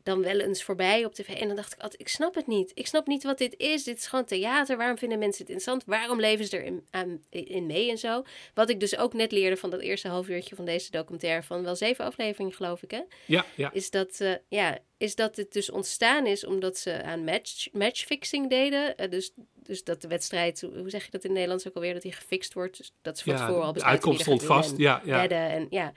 [0.09, 1.29] dan wel eens voorbij op tv.
[1.29, 2.71] En dan dacht ik altijd, ik snap het niet.
[2.75, 3.85] Ik snap niet wat dit is.
[3.85, 4.77] Dit is gewoon theater.
[4.77, 5.85] Waarom vinden mensen het interessant?
[5.87, 8.23] Waarom leven ze erin aan, in mee en zo?
[8.55, 11.43] Wat ik dus ook net leerde van dat eerste half uurtje van deze documentaire...
[11.43, 13.03] van wel zeven afleveringen, geloof ik, hè?
[13.25, 13.73] Ja, ja.
[13.73, 18.51] Is dat, eh, ja, is dat het dus ontstaan is omdat ze aan match, matchfixing
[18.51, 18.97] deden.
[18.97, 21.93] Eh, dus, dus dat de wedstrijd, hoe zeg je dat in het Nederlands ook alweer,
[21.93, 22.77] dat die gefixt wordt.
[22.77, 24.71] Dus dat is van Ja, tevoren al de besluiten uitkomst er stond vast.
[24.71, 25.29] en Ja, ja.
[25.29, 25.93] En, ja.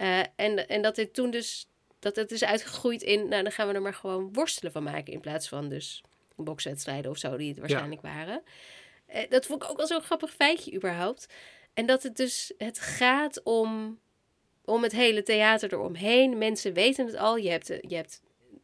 [0.00, 1.69] Eh, en, en dat dit toen dus,
[2.00, 5.12] dat het is uitgegroeid in, nou dan gaan we er maar gewoon worstelen van maken.
[5.12, 6.02] In plaats van dus
[6.36, 8.42] bokswedstrijden of zo, die het waarschijnlijk waren.
[9.06, 11.26] Eh, dat vond ik ook wel zo'n grappig feitje überhaupt.
[11.74, 13.98] En dat het dus, het gaat om,
[14.64, 16.38] om het hele theater eromheen.
[16.38, 17.36] Mensen weten het al.
[17.36, 18.20] Je hebt, de- je hebt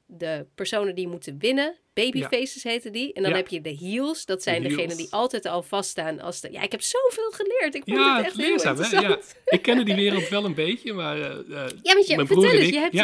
[0.06, 1.76] de personen die moeten winnen.
[1.94, 3.12] Babyfaces heten die.
[3.12, 3.36] En dan Ja.
[3.36, 4.24] heb je de heels.
[4.24, 6.20] Dat zijn De degenen die altijd al vaststaan.
[6.20, 7.74] Als de, ja, ik heb zoveel geleerd.
[7.74, 8.98] Ik vond Ja, het echt heel leerzaam, hè?
[9.00, 9.18] Ja.
[9.44, 11.16] Ik kende die wereld wel een beetje, maar...
[11.20, 12.66] eh, eh, Ja, want je, mijn vertel en eens.
[12.66, 12.94] ik- Je hebt,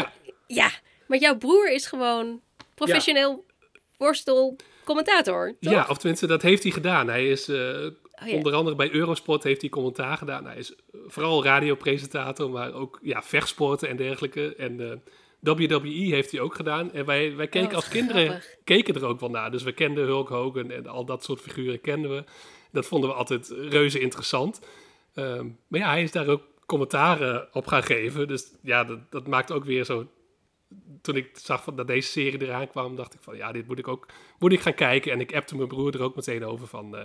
[0.54, 0.70] ja,
[1.06, 2.40] maar jouw broer is gewoon
[2.74, 3.44] professioneel
[3.96, 5.72] worstelcommentator, toch?
[5.72, 7.08] ja, of tenminste, dat heeft hij gedaan.
[7.08, 7.86] Hij is eh,
[8.22, 8.34] Oh, ja.
[8.36, 10.44] onder andere bij Eurosport heeft hij commentaar gedaan.
[10.46, 10.74] Hij is
[11.06, 14.54] vooral radiopresentator, maar ook ja, vechtsporten en dergelijke.
[14.54, 14.96] En eh,
[15.40, 16.92] WWE heeft hij ook gedaan.
[16.92, 19.50] En wij, wij keken Oh, als wat kinderen keken er ook wel naar.
[19.50, 22.24] Dus we kenden Hulk Hogan en al dat soort figuren kenden we.
[22.72, 24.60] Dat vonden we altijd reuze interessant.
[25.14, 28.28] Ehm, maar ja, hij is daar ook commentaren op gaan geven.
[28.28, 30.06] Dus ja, dat, dat maakt ook weer zo
[31.02, 33.78] toen ik zag van, dat deze serie eraan kwam, dacht ik van ja, dit moet
[33.78, 34.06] ik ook
[34.38, 35.12] moet ik gaan kijken.
[35.12, 37.04] En ik appte mijn broer er ook meteen over van eh,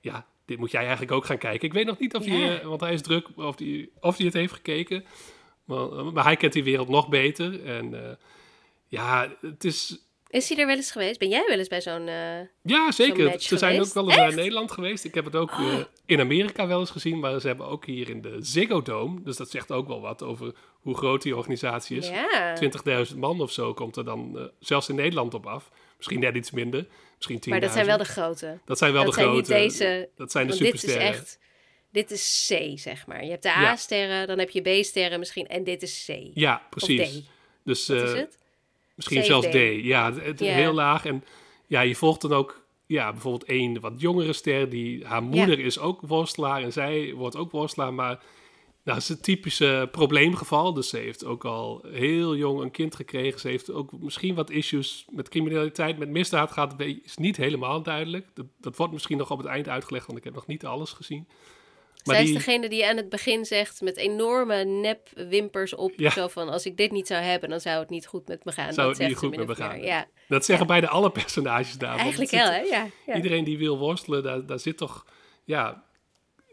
[0.00, 1.68] ja, dit moet jij eigenlijk ook gaan kijken.
[1.68, 4.26] Ik weet nog niet of hij, eh, want hij is druk, of hij, of hij
[4.26, 5.04] het heeft gekeken.
[5.64, 7.64] Maar, maar hij kent die wereld nog beter.
[7.64, 8.16] En eh,
[8.86, 10.05] ja, het is.
[10.36, 11.18] Is hij er wel eens geweest?
[11.18, 12.08] Ben jij wel eens bij zo'n...
[12.08, 13.40] eh, Ja, zeker.
[13.40, 14.36] Ze zijn ook wel eens naar Echt?
[14.36, 15.04] Nederland geweest.
[15.04, 18.08] Ik heb het ook eh, in Amerika wel eens gezien, maar ze hebben ook hier
[18.10, 19.22] in de Ziggo Dome.
[19.22, 22.08] Dus dat zegt ook wel wat over hoe groot die organisatie is.
[22.08, 22.56] ja,
[23.10, 25.70] 20.000 man of zo komt er dan eh, zelfs in Nederland op af.
[25.96, 27.48] Misschien net iets minder, misschien 10.000.
[27.48, 28.58] maar dat zijn wel de grote.
[28.64, 29.52] Dat zijn wel dat de zijn grote.
[29.54, 30.08] niet deze...
[30.16, 31.18] dat zijn de Want dit is supersterren.
[31.18, 31.38] echt...
[31.92, 33.24] Dit is C, zeg maar.
[33.24, 33.70] Je hebt de Ja.
[33.70, 35.46] A-sterren, dan heb je B-sterren misschien.
[35.46, 36.30] En dit is C.
[36.34, 37.22] Ja, precies.
[37.64, 38.38] Dus eh, het?
[38.96, 39.50] Misschien zelfs D.
[39.50, 39.84] D.
[39.84, 41.04] Ja, het, het heel laag.
[41.04, 41.24] En
[41.66, 44.68] ja, je volgt dan ook ja, bijvoorbeeld één wat jongere ster.
[44.68, 47.94] Die, haar moeder is ook worstelaar en zij wordt ook worstelaar.
[47.94, 48.20] Maar
[48.86, 50.72] nou, het is een typische probleemgeval.
[50.72, 53.40] Dus ze heeft ook al heel jong een kind gekregen.
[53.40, 56.74] Ze heeft ook misschien wat issues met criminaliteit, met misdaad gehad.
[56.80, 58.26] Is niet helemaal duidelijk.
[58.34, 60.92] Dat, dat wordt misschien nog op het eind uitgelegd, want ik heb nog niet alles
[60.92, 61.28] gezien.
[62.14, 65.92] Zij is degene die aan het begin zegt met enorme nepwimpers op.
[65.96, 66.10] Ja.
[66.10, 68.52] Zo van, als ik dit niet zou hebben, dan zou het niet goed met me
[68.52, 68.72] gaan.
[68.72, 69.80] Zou dat het niet goed met me gaan.
[69.80, 71.98] Ja, dat zeggen bijna alle personages daar.
[71.98, 72.58] eigenlijk wel, hè?
[72.60, 72.86] Ja.
[73.14, 75.04] Iedereen die wil worstelen, daar, daar zit toch,
[75.44, 75.84] ja,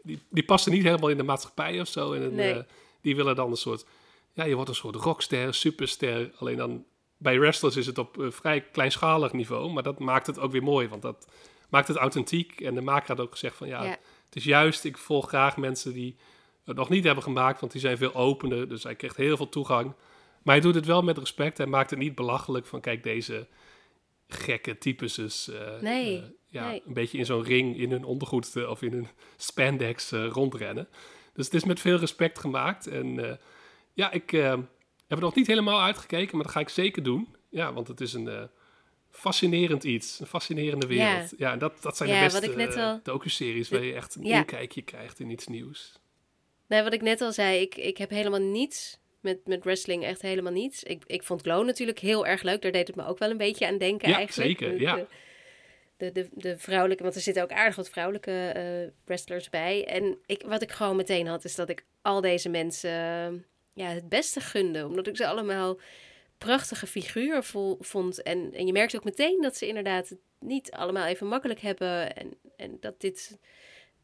[0.02, 2.12] die, die passen niet helemaal in de maatschappij of zo.
[2.12, 2.52] En een, Nee.
[2.52, 2.62] eh,
[3.00, 3.84] die willen dan een soort,
[4.32, 6.30] ja, je wordt een soort rockster, superster.
[6.38, 6.84] Alleen dan,
[7.16, 10.62] bij wrestlers is het op een vrij kleinschalig niveau, maar dat maakt het ook weer
[10.62, 11.26] mooi, want dat
[11.68, 12.60] maakt het authentiek.
[12.60, 13.96] En de maker had ook gezegd van, ja, Ja.
[14.34, 16.16] Het is juist, ik volg graag mensen die
[16.64, 19.48] het nog niet hebben gemaakt, want die zijn veel opener, dus hij krijgt heel veel
[19.48, 19.92] toegang.
[20.42, 23.46] Maar hij doet het wel met respect, hij maakt het niet belachelijk van, kijk, deze
[24.28, 26.82] gekke types is eh, Nee, eh, ja, nee.
[26.86, 30.88] een beetje in zo'n ring in hun ondergoed eh, of in hun spandex rondrennen.
[31.32, 32.86] Dus het is met veel respect gemaakt.
[32.86, 33.38] En
[33.92, 34.58] ja, ik heb
[35.08, 37.36] er nog niet helemaal uitgekeken, maar dat ga ik zeker doen.
[37.50, 38.48] Ja, want het is een
[39.16, 41.32] fascinerend iets, een fascinerende wereld.
[41.38, 43.84] Ja, en dat, dat zijn Ja, de wat beste ik net eh, al- docuseries waar
[43.84, 44.36] je echt een Ja.
[44.38, 45.92] inkijkje krijgt in iets nieuws.
[46.66, 50.22] Nee, wat ik net al zei, ik, ik heb helemaal niets met, met wrestling, echt
[50.22, 50.82] helemaal niets.
[50.82, 53.36] Ik, ik vond Glow natuurlijk heel erg leuk, daar deed het me ook wel een
[53.36, 54.58] beetje aan denken Ja, eigenlijk.
[54.58, 54.96] zeker, De- ja.
[54.96, 55.06] De,
[55.96, 59.84] de, de, de vrouwelijke, want er zitten ook aardig wat vrouwelijke eh, wrestlers bij.
[59.86, 62.90] En ik, wat ik gewoon meteen had, is dat ik al deze mensen
[63.74, 64.86] ja, het beste gunde.
[64.86, 65.78] Omdat ik ze allemaal
[66.44, 68.22] prachtige vo- vond.
[68.22, 72.16] En, en je merkt ook meteen dat ze inderdaad het niet allemaal even makkelijk hebben.
[72.16, 73.38] En, en dat dit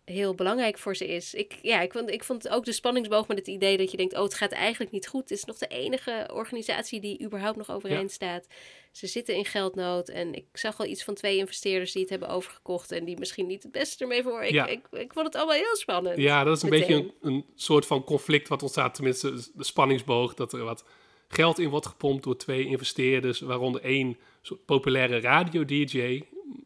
[0.05, 1.35] heel belangrijk voor ze is.
[1.35, 4.15] Ik, ja, ik, vond, ik vond ook de spanningsboog met het idee dat je denkt...
[4.15, 5.21] oh, het gaat eigenlijk niet goed.
[5.21, 8.15] Het is nog de enige organisatie die überhaupt nog overeind Ja.
[8.15, 8.47] staat.
[8.93, 10.09] Ze zitten in geldnood.
[10.09, 12.93] En ik zag al iets van twee investeerders die het hebben overgekocht...
[12.93, 14.43] en die misschien niet het beste ermee voor.
[14.43, 14.67] Ik, Ja.
[14.67, 16.19] ik, ik vond het allemaal heel spannend.
[16.19, 16.87] Ja, dat is een Meteen.
[17.03, 18.95] beetje een, een soort van conflict wat ontstaat.
[18.95, 20.35] Tenminste, de spanningsboog.
[20.35, 20.85] Dat er wat
[21.33, 23.41] geld in wordt gepompt door twee investeerders.
[23.41, 26.23] Waaronder één soort populaire radio-dj.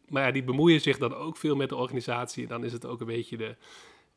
[0.08, 2.42] Maar ja, die bemoeien zich dan ook veel met de organisatie.
[2.42, 3.56] En dan is het ook een beetje de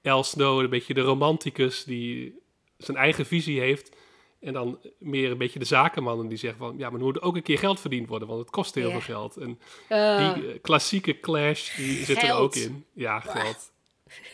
[0.01, 2.39] El Snow, een beetje de romanticus die
[2.77, 3.95] zijn eigen visie heeft.
[4.39, 6.77] En dan meer een beetje de zakenmannen die zeggen van...
[6.77, 8.99] ja, maar er moet ook een keer geld verdiend worden, want het kost heel veel
[9.01, 9.37] geld.
[9.37, 12.85] En Ah, die eh, klassieke clash, die zit er ook in.
[12.93, 13.71] Ja, geld.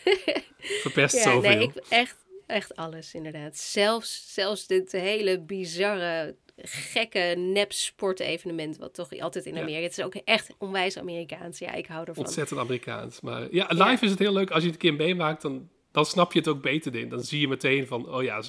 [0.82, 1.50] Verpest Ja, zoveel.
[1.50, 3.56] nee, ik, echt, echt alles inderdaad.
[3.56, 8.76] Zelfs, zelfs dit hele bizarre, gekke nep-sportevenement...
[8.76, 9.60] wat toch altijd in Ja.
[9.60, 9.82] Amerika...
[9.82, 11.58] Het is ook echt onwijs Amerikaans.
[11.58, 12.24] Ja, ik hou ervan.
[12.24, 13.20] Ontzettend Amerikaans.
[13.20, 14.50] Maar ja, live is het heel leuk.
[14.50, 16.94] Als je het een keer meemaakt, dan, dan snap je het ook beter.
[16.94, 17.08] In.
[17.08, 18.42] Dan zie je meteen van, oh ja,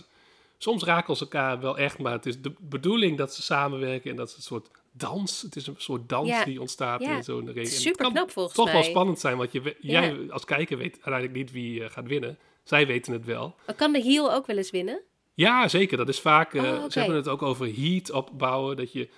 [0.58, 1.98] soms raken ze elkaar wel echt.
[1.98, 5.42] Maar het is de bedoeling dat ze samenwerken en dat is een soort dans.
[5.42, 6.44] Het is een soort dans Ja.
[6.46, 7.16] die ontstaat Ja.
[7.16, 8.74] in zo'n het Super knap volgens toch mij.
[8.74, 10.02] wel spannend zijn, want je, Ja.
[10.02, 12.38] jij als kijker weet uiteindelijk niet wie eh, gaat winnen.
[12.66, 13.56] Zij weten het wel.
[13.76, 15.02] Kan de heel ook wel eens winnen?
[15.34, 15.98] Ja, zeker.
[15.98, 16.54] Dat is vaak.
[16.54, 16.92] eh, Oh, oké.
[16.92, 18.78] Ze hebben het ook over heat opbouwen.
[18.78, 19.10] Dat je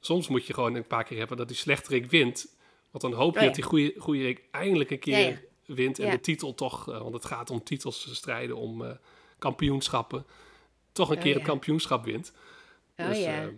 [0.00, 2.54] soms moet je gewoon een paar keer hebben dat die slechterik wint.
[2.90, 3.46] Want dan hoop je Oh, ja.
[3.46, 5.36] dat die goede, goede eindelijk een keer Ja, ja.
[5.74, 5.98] wint.
[5.98, 8.90] En de titel toch, eh, want het gaat om titels te strijden, om eh,
[9.38, 10.26] kampioenschappen.
[10.92, 12.32] Toch een Oh, keer het kampioenschap wint.
[12.96, 13.48] Oh Dus, ja.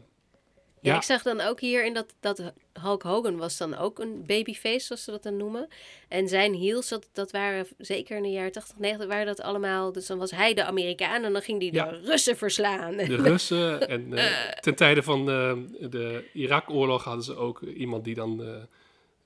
[0.81, 4.25] Ja, ik zag dan ook hier in dat, dat Hulk Hogan was dan ook een
[4.27, 5.69] babyface, zoals ze dat dan noemen.
[6.09, 9.93] En zijn heels, dat, dat waren zeker in de jaren 80, 90, waren dat allemaal.
[9.93, 11.91] Dus dan was hij de Amerikaan en dan ging hij Ja.
[11.91, 12.97] de Russen verslaan.
[12.97, 15.53] de Russen en eh, ten tijde van eh,
[15.91, 18.49] de Irak-oorlog hadden ze ook iemand die dan eh,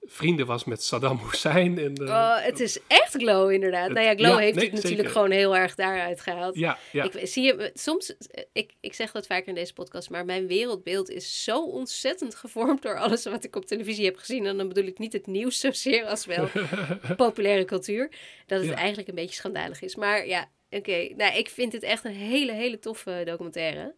[0.06, 1.78] vrienden was met Saddam Hussein.
[1.78, 3.84] En, eh, Oh, het is echt Glow inderdaad.
[3.84, 5.12] Het- nou ja, Glow ja, heeft nee, het natuurlijk zeker.
[5.12, 6.54] gewoon heel erg daaruit gehaald.
[6.56, 7.04] ja, ja.
[7.12, 8.14] Ik zie je soms,
[8.52, 12.82] ik, ik zeg dat vaker in deze podcast, maar mijn wereldbeeld is zo ontzettend gevormd
[12.82, 14.46] door alles wat ik op televisie heb gezien.
[14.46, 16.48] En dan bedoel ik niet het nieuws zozeer als wel
[17.16, 18.10] populaire cultuur.
[18.46, 18.74] Dat het Ja.
[18.76, 19.96] eigenlijk een beetje schandalig is.
[19.96, 21.08] Maar ja, oké.
[21.16, 23.94] Nou, ik vind het echt een hele, hele toffe documentaire.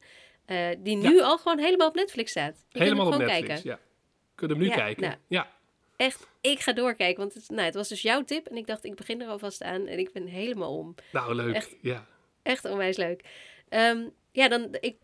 [0.47, 2.65] eh, die nu al gewoon helemaal op Netflix staat.
[2.69, 3.71] Je Helemaal kunt op Netflix, kijken.
[3.71, 3.79] ja.
[4.35, 5.03] Kunnen hem nu kijken.
[5.03, 5.15] nou.
[5.29, 5.49] Ja,
[5.97, 7.21] Echt, ik ga doorkijken.
[7.21, 8.47] Want het, nou, het was dus jouw tip.
[8.47, 9.87] En ik dacht, ik begin er alvast aan.
[9.87, 10.95] En ik ben helemaal om.
[11.13, 11.55] nou leuk.
[11.55, 11.77] Echt.
[11.81, 12.07] Ja.
[12.43, 13.25] Echt onwijs leuk.
[13.69, 14.97] Ehm, ja, dan, ik,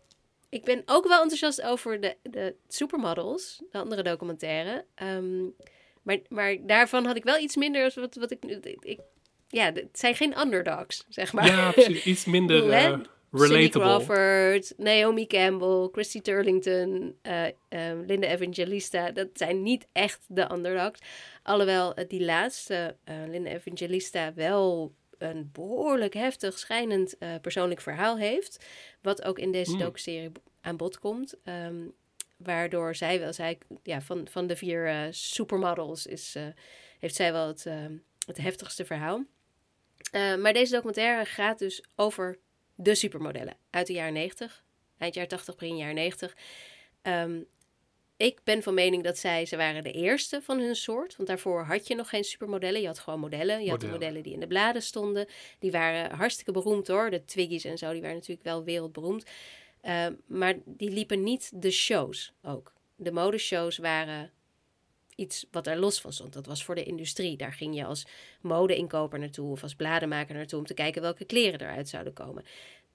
[0.49, 4.85] ik ben ook wel enthousiast over de, de Supermodels, de andere documentaire.
[4.95, 5.41] Ehm,
[6.01, 8.45] maar, maar daarvan had ik wel iets minder als wat, wat ik,
[8.79, 8.99] ik...
[9.47, 11.45] Ja, het zijn geen underdogs, zeg maar.
[11.45, 12.05] Ja, precies.
[12.05, 12.67] Iets minder
[13.31, 13.81] Eh, Cindy relatable.
[14.05, 17.53] Crawford, Naomi Campbell, Christy Turlington, eh, eh,
[18.07, 19.11] Linda Evangelista.
[19.11, 20.99] Dat zijn niet echt de underdogs.
[21.43, 28.65] Alhoewel eh, die laatste, eh, Linda Evangelista, wel een behoorlijk heftig schijnend persoonlijk verhaal heeft.
[29.01, 29.77] Wat ook in deze Mm.
[29.79, 31.35] docu-serie aan bod komt.
[31.43, 31.75] Ehm,
[32.37, 36.35] waardoor zij wel, zij, ja, van, van de vier supermodels is,
[36.99, 37.85] heeft zij wel het, eh,
[38.25, 39.23] het heftigste verhaal.
[40.11, 42.37] Maar deze documentaire gaat dus over
[42.81, 44.63] de supermodellen uit de jaren 90,
[44.97, 46.35] eind jaren 80, begin jaren 90.
[47.01, 47.39] Ehm,
[48.17, 51.15] ik ben van mening dat zij, ze waren de eerste van hun soort.
[51.15, 52.81] Want daarvoor had je nog geen supermodellen.
[52.81, 53.63] Je had gewoon modellen.
[53.63, 53.93] Je had de Modellen.
[53.93, 55.27] modellen die in de bladen stonden.
[55.59, 57.09] Die waren hartstikke beroemd hoor.
[57.09, 59.25] De Twiggies en zo, die waren natuurlijk wel wereldberoemd.
[59.81, 62.73] Ehm, maar die liepen niet de shows ook.
[62.95, 64.31] De modeshows waren
[65.15, 66.33] iets wat er los van stond.
[66.33, 67.37] Dat was voor de industrie.
[67.37, 68.05] Daar ging je als
[68.41, 72.43] modeinkoper naartoe of als bladenmaker naartoe om te kijken welke kleren eruit zouden komen.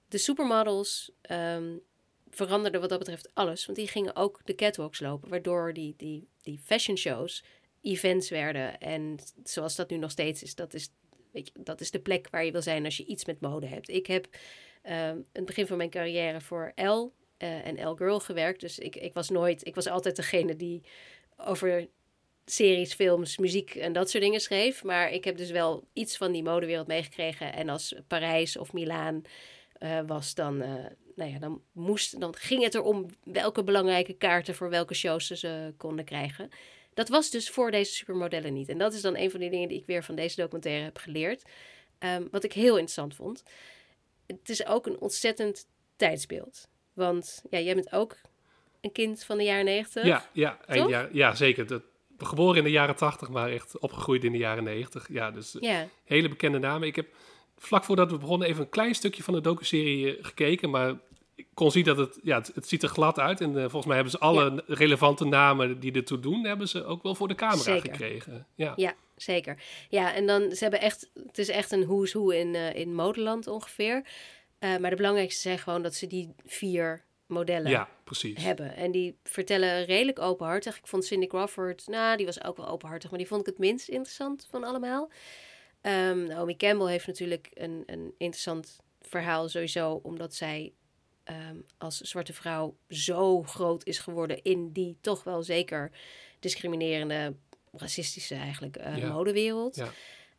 [0.07, 1.75] De supermodels ehm,
[2.29, 6.27] veranderden wat dat betreft alles, want die gingen ook de catwalks lopen, waardoor die, die,
[6.41, 7.43] die fashion shows
[7.81, 8.79] events werden.
[8.79, 10.89] En zoals dat nu nog steeds is, dat is,
[11.31, 13.65] weet je, dat is de plek waar je wil zijn als je iets met mode
[13.67, 13.89] hebt.
[13.89, 14.27] Ik heb
[14.81, 18.95] in het begin van mijn carrière voor Elle eh, en Elle Girl gewerkt, dus ik,
[18.95, 20.83] ik was nooit, ik was altijd degene die
[21.37, 21.87] over
[22.49, 24.83] series, films, muziek en dat soort dingen schreef.
[24.83, 27.53] Maar ik heb dus wel iets van die modewereld meegekregen.
[27.53, 29.21] En als Parijs of Milaan
[29.73, 30.85] eh, was, dan, eh,
[31.15, 35.37] nou ja, dan, moest, dan ging het erom welke belangrijke kaarten voor welke shows ze
[35.37, 36.49] ze konden krijgen.
[36.93, 38.69] Dat was dus voor deze supermodellen niet.
[38.69, 40.97] En dat is dan een van die dingen die ik weer van deze documentaire heb
[40.97, 41.43] geleerd.
[41.99, 43.43] Ehm, wat ik heel interessant vond.
[44.25, 46.67] Het is ook een ontzettend tijdsbeeld.
[46.93, 48.17] Want ja, jij bent ook
[48.81, 50.05] een kind van de jaren negentig.
[50.05, 51.67] Ja, ja, jaar- ja zeker.
[51.67, 51.83] Dat,
[52.17, 55.07] geboren in de jaren 80, maar echt opgegroeid in de jaren 90.
[55.09, 56.87] Ja, dus eh, hele bekende namen.
[56.87, 57.07] Ik heb
[57.57, 60.95] vlak voordat we begonnen even een klein stukje van de docuserie eh, gekeken, maar
[61.35, 63.41] ik kon zien dat het, ja, het, het ziet er glad uit.
[63.41, 67.03] En eh, volgens mij hebben ze alle relevante namen die ertoe doen, hebben ze ook
[67.03, 67.91] wel voor de camera Zeker.
[67.91, 68.47] gekregen.
[68.55, 69.63] Ja, Ja, zeker.
[69.89, 72.93] Ja, en dan ze hebben echt, het is echt een who's who in, eh, in
[72.93, 74.05] modeland ongeveer.
[74.59, 78.43] Maar de belangrijkste zijn gewoon dat ze die vier modellen ja precies.
[78.43, 78.75] hebben.
[78.75, 80.77] En die vertellen redelijk openhartig.
[80.77, 83.57] Ik vond Cindy Crawford, nou, die was ook wel openhartig, maar die vond ik het
[83.57, 85.11] minst interessant van allemaal.
[85.81, 90.73] Ehm Naomi Campbell heeft natuurlijk een, een interessant verhaal sowieso, omdat zij
[91.23, 95.91] ehm, als zwarte vrouw zo groot is geworden in die toch wel zeker
[96.39, 97.35] discriminerende,
[97.71, 99.07] racistische eigenlijk Ja.
[99.11, 99.75] modewereld.
[99.75, 99.89] Ja.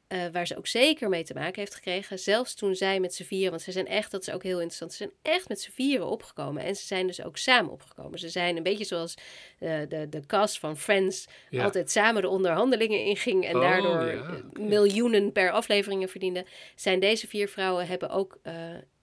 [0.09, 2.19] Eh, waar ze ook zeker mee te maken heeft gekregen.
[2.19, 4.93] Zelfs toen zij met z'n vieren, want ze zijn echt, dat is ook heel interessant,
[4.93, 6.63] ze zijn echt met z'n vieren opgekomen.
[6.63, 8.19] En ze zijn dus ook samen opgekomen.
[8.19, 9.15] Ze zijn een beetje zoals
[9.59, 11.65] de, de, de cast van Friends Ja.
[11.65, 16.45] altijd samen de onderhandelingen inging en Oh, daardoor ja, eh, miljoenen per afleveringen verdienden.
[16.75, 18.55] Zijn deze vier vrouwen hebben ook eh,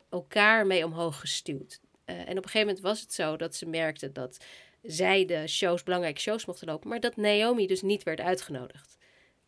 [0.09, 1.79] elkaar mee omhoog gestuurd.
[2.05, 4.45] Eh, en op een gegeven moment was het zo dat ze merkten dat
[4.83, 8.97] zij de shows, belangrijke shows mochten lopen, maar dat Naomi dus niet werd uitgenodigd.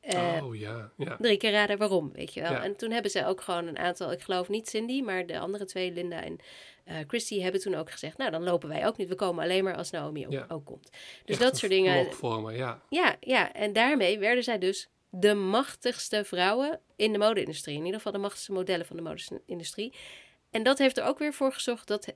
[0.07, 1.17] Eh, oh ja, ja.
[1.19, 2.51] Drie keer raden waarom, weet je wel.
[2.51, 2.63] Ja.
[2.63, 5.65] En toen hebben ze ook gewoon een aantal, ik geloof niet Cindy, maar de andere
[5.65, 6.37] twee, Linda en
[6.83, 9.07] eh Christy, hebben toen ook gezegd, nou dan lopen wij ook niet.
[9.07, 10.45] We komen alleen maar als Naomi ook, Ja.
[10.49, 10.89] ook komt.
[10.91, 12.13] Dus Echt dat soort dingen.
[12.13, 12.81] vormen, ja.
[12.89, 17.75] Ja, ja, en daarmee werden zij dus de machtigste vrouwen in de mode-industrie.
[17.75, 19.93] In ieder geval de machtigste modellen van de mode-industrie.
[20.51, 22.13] En dat heeft er ook weer voor gezorgd dat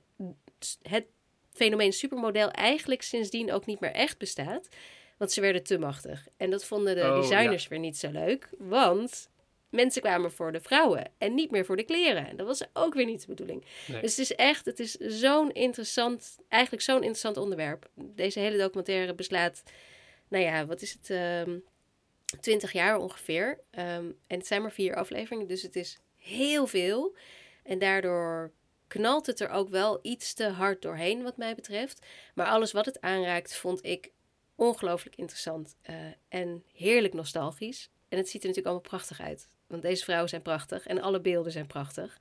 [0.82, 1.04] het
[1.52, 4.68] fenomeen supermodel eigenlijk sindsdien ook niet meer echt bestaat.
[5.22, 6.26] Want ze werden te machtig.
[6.36, 8.48] En dat vonden de Oh, designers weer niet zo leuk.
[8.58, 9.30] Want
[9.68, 12.28] mensen kwamen voor de vrouwen en niet meer voor de kleren.
[12.28, 13.64] En dat was ook weer niet de bedoeling.
[13.86, 14.00] Nee.
[14.00, 17.88] Dus het is echt, het is zo'n interessant, eigenlijk zo'n interessant onderwerp.
[17.94, 19.62] Deze hele documentaire beslaat,
[20.28, 21.58] nou ja, wat is het, ehm
[22.40, 23.58] 20 jaar ongeveer.
[23.70, 27.16] Ehm, en het zijn maar vier afleveringen, dus het is heel veel.
[27.62, 28.50] En daardoor
[28.86, 32.06] knalt het er ook wel iets te hard doorheen, wat mij betreft.
[32.34, 34.10] Maar alles wat het aanraakt, vond ik
[34.54, 35.94] ongelooflijk interessant eh,
[36.28, 37.90] en heerlijk nostalgisch.
[38.08, 39.48] En het ziet er natuurlijk allemaal prachtig uit.
[39.66, 42.18] Want deze vrouwen zijn prachtig en alle beelden zijn prachtig.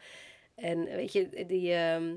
[0.55, 2.13] En weet je, die, ehm,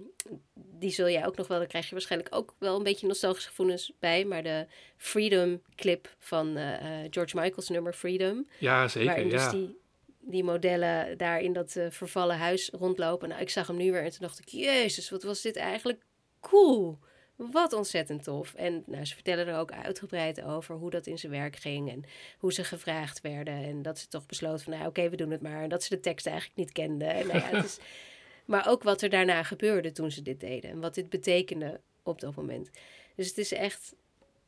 [0.55, 3.49] die zul jij ook nog wel, daar krijg je waarschijnlijk ook wel een beetje nostalgische
[3.49, 4.25] gevoelens bij.
[4.25, 8.49] Maar de Freedom clip van eh, eh, George Michael's nummer Freedom.
[8.59, 9.51] Ja, zeker, waarin dus ja.
[9.51, 9.77] die,
[10.21, 13.29] die modellen daar in dat vervallen huis rondlopen.
[13.29, 16.03] Nou, ik zag hem nu weer en toen dacht ik, jezus, wat was dit eigenlijk
[16.41, 16.99] cool.
[17.37, 18.55] Wat ontzettend tof.
[18.55, 21.91] En nou, ze vertellen er ook uitgebreid over hoe dat in zijn werk ging.
[21.91, 22.05] En
[22.39, 23.55] hoe ze gevraagd werden.
[23.55, 25.63] En dat ze toch besloten van, nou oké, we doen het maar.
[25.63, 27.09] En dat ze de tekst eigenlijk niet kenden.
[27.09, 27.79] En, nou ja, het is,
[28.45, 30.71] maar ook wat er daarna gebeurde toen ze dit deden.
[30.71, 32.71] En wat dit betekende op dat moment.
[33.15, 33.95] Dus het is echt,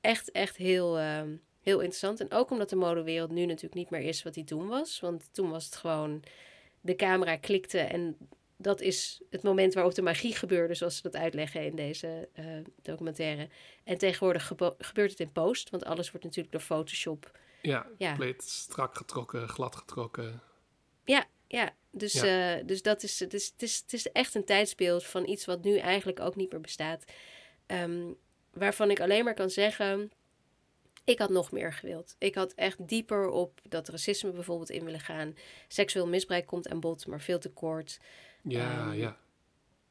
[0.01, 2.21] echt, echt heel, ehm, heel interessant.
[2.21, 5.01] En ook omdat de modewereld nu natuurlijk niet meer is wat die toen was.
[5.01, 6.23] Want toen was het gewoon,
[6.81, 8.17] de camera klikte en
[8.57, 12.45] dat is het moment waarop de magie gebeurde, zoals ze dat uitleggen in deze eh,
[12.83, 13.49] documentaire.
[13.85, 17.39] En tegenwoordig gebeurt het in post, want alles wordt natuurlijk door Photoshop.
[17.63, 18.09] Ja, Ja.
[18.09, 20.41] compleet strak getrokken, glad getrokken.
[21.05, 21.75] Ja, ja.
[21.91, 22.57] Dus, Ja.
[22.59, 25.45] eh, dus dat is, het, is, het, is, het is echt een tijdsbeeld van iets
[25.45, 27.05] wat nu eigenlijk ook niet meer bestaat.
[27.67, 28.13] Ehm,
[28.53, 30.11] waarvan ik alleen maar kan zeggen,
[31.05, 32.15] ik had nog meer gewild.
[32.19, 35.37] Ik had echt dieper op dat racisme bijvoorbeeld in willen gaan.
[35.69, 37.99] Seksueel misbruik komt aan bod, maar veel te kort.
[38.49, 39.17] Ja, Ehm, ja.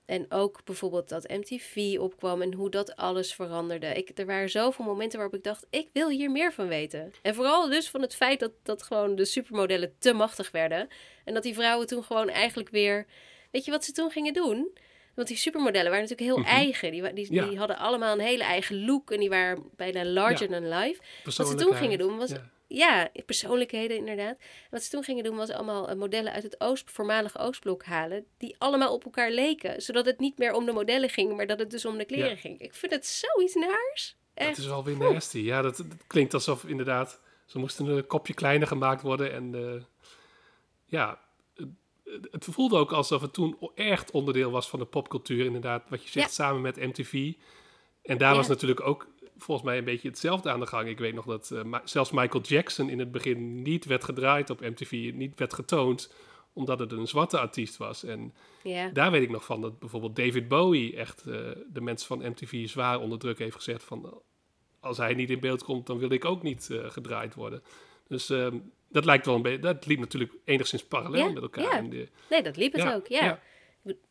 [0.05, 3.87] En ook bijvoorbeeld dat MTV opkwam en hoe dat alles veranderde.
[3.87, 7.11] Ik, er waren zoveel momenten waarop ik dacht, ik wil hier meer van weten.
[7.21, 10.87] En vooral dus van het feit dat, dat gewoon de supermodellen te machtig werden.
[11.23, 13.05] En dat die vrouwen toen gewoon eigenlijk weer...
[13.51, 14.77] Weet je wat ze toen gingen doen?
[15.15, 16.91] Want die supermodellen waren natuurlijk heel eigen.
[16.91, 17.33] Die, die, Mhm.
[17.33, 17.45] Ja.
[17.49, 19.11] die hadden allemaal een hele eigen look.
[19.11, 21.01] En die waren bijna larger than life.
[21.23, 22.29] Wat ze toen gingen doen was...
[22.29, 22.49] ja.
[22.67, 24.37] Ja, persoonlijkheden inderdaad.
[24.69, 28.25] Wat ze toen gingen doen was allemaal eh, modellen uit het Oost, voormalige Oostblok halen.
[28.37, 29.81] Die allemaal op elkaar leken.
[29.81, 32.29] Zodat het niet meer om de modellen ging, maar dat het dus om de kleren
[32.29, 32.35] Ja.
[32.35, 32.59] ging.
[32.59, 34.17] Ik vind het zoiets naars.
[34.33, 34.57] Dat Echt.
[34.57, 35.37] is wel weer nasty.
[35.39, 37.21] Ja, dat, dat klinkt alsof inderdaad...
[37.45, 39.33] Ze moesten een kopje kleiner gemaakt worden.
[39.33, 39.81] En eh,
[40.85, 41.19] ja,
[42.03, 45.45] het, het voelde ook alsof het toen echt onderdeel was van de popcultuur.
[45.45, 46.33] Inderdaad, wat je zegt, Ja.
[46.33, 47.33] samen met MTV.
[48.03, 48.35] En daar Ja.
[48.37, 49.07] was natuurlijk ook
[49.37, 50.87] volgens mij een beetje hetzelfde aan de gang.
[50.89, 54.61] Ik weet nog dat eh, zelfs Michael Jackson in het begin niet werd gedraaid op
[54.61, 55.11] MTV.
[55.13, 56.13] Niet werd getoond,
[56.53, 58.03] omdat het een zwarte artiest was.
[58.03, 58.33] En
[58.93, 61.35] daar weet ik nog van dat bijvoorbeeld David Bowie echt eh,
[61.73, 64.11] de mensen van MTV zwaar onder druk heeft gezet van eh,
[64.79, 67.63] als hij niet in beeld komt, dan wil ik ook niet gedraaid worden.
[68.07, 68.57] Dus ehm,
[68.89, 71.89] dat lijkt wel een beetje, dat liep natuurlijk enigszins parallel met elkaar.
[71.89, 73.07] de- Nee, dat liep het Ja, ook.
[73.07, 73.39] Ja.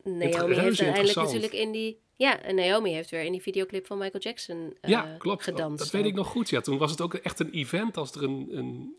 [0.02, 1.98] Naomi heeft uiteindelijk natuurlijk in die...
[2.16, 5.42] Ja, en Naomi heeft weer in die videoclip van Michael Jackson eh, ja, klopt.
[5.42, 5.78] gedanst.
[5.78, 6.48] dat weet ik nog goed.
[6.48, 8.94] Ja, toen was het ook echt een event als er een, een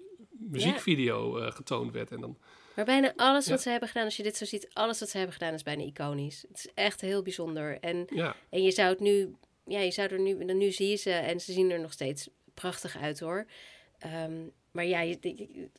[0.50, 2.12] muziekvideo eh, getoond werd.
[2.12, 2.38] En dan,
[2.76, 5.18] Maar bijna alles wat ze hebben gedaan, als je dit zo ziet, alles wat ze
[5.18, 6.46] hebben gedaan is bijna iconisch.
[6.48, 7.78] Het is echt heel bijzonder.
[7.80, 9.36] En, ja, en je zou het nu,
[9.68, 12.30] ja, je zou er nu, nu zie je ze en ze zien er nog steeds
[12.54, 13.46] prachtig uit hoor.
[14.00, 14.34] Ehm,
[14.72, 15.70] maar ja, je- je-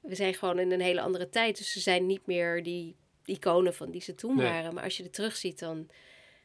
[0.00, 3.74] we zijn gewoon in een hele andere tijd, dus ze zijn niet meer die iconen
[3.74, 4.46] van die ze toen Nee.
[4.46, 4.74] waren.
[4.74, 5.88] Maar als je het terugziet, dan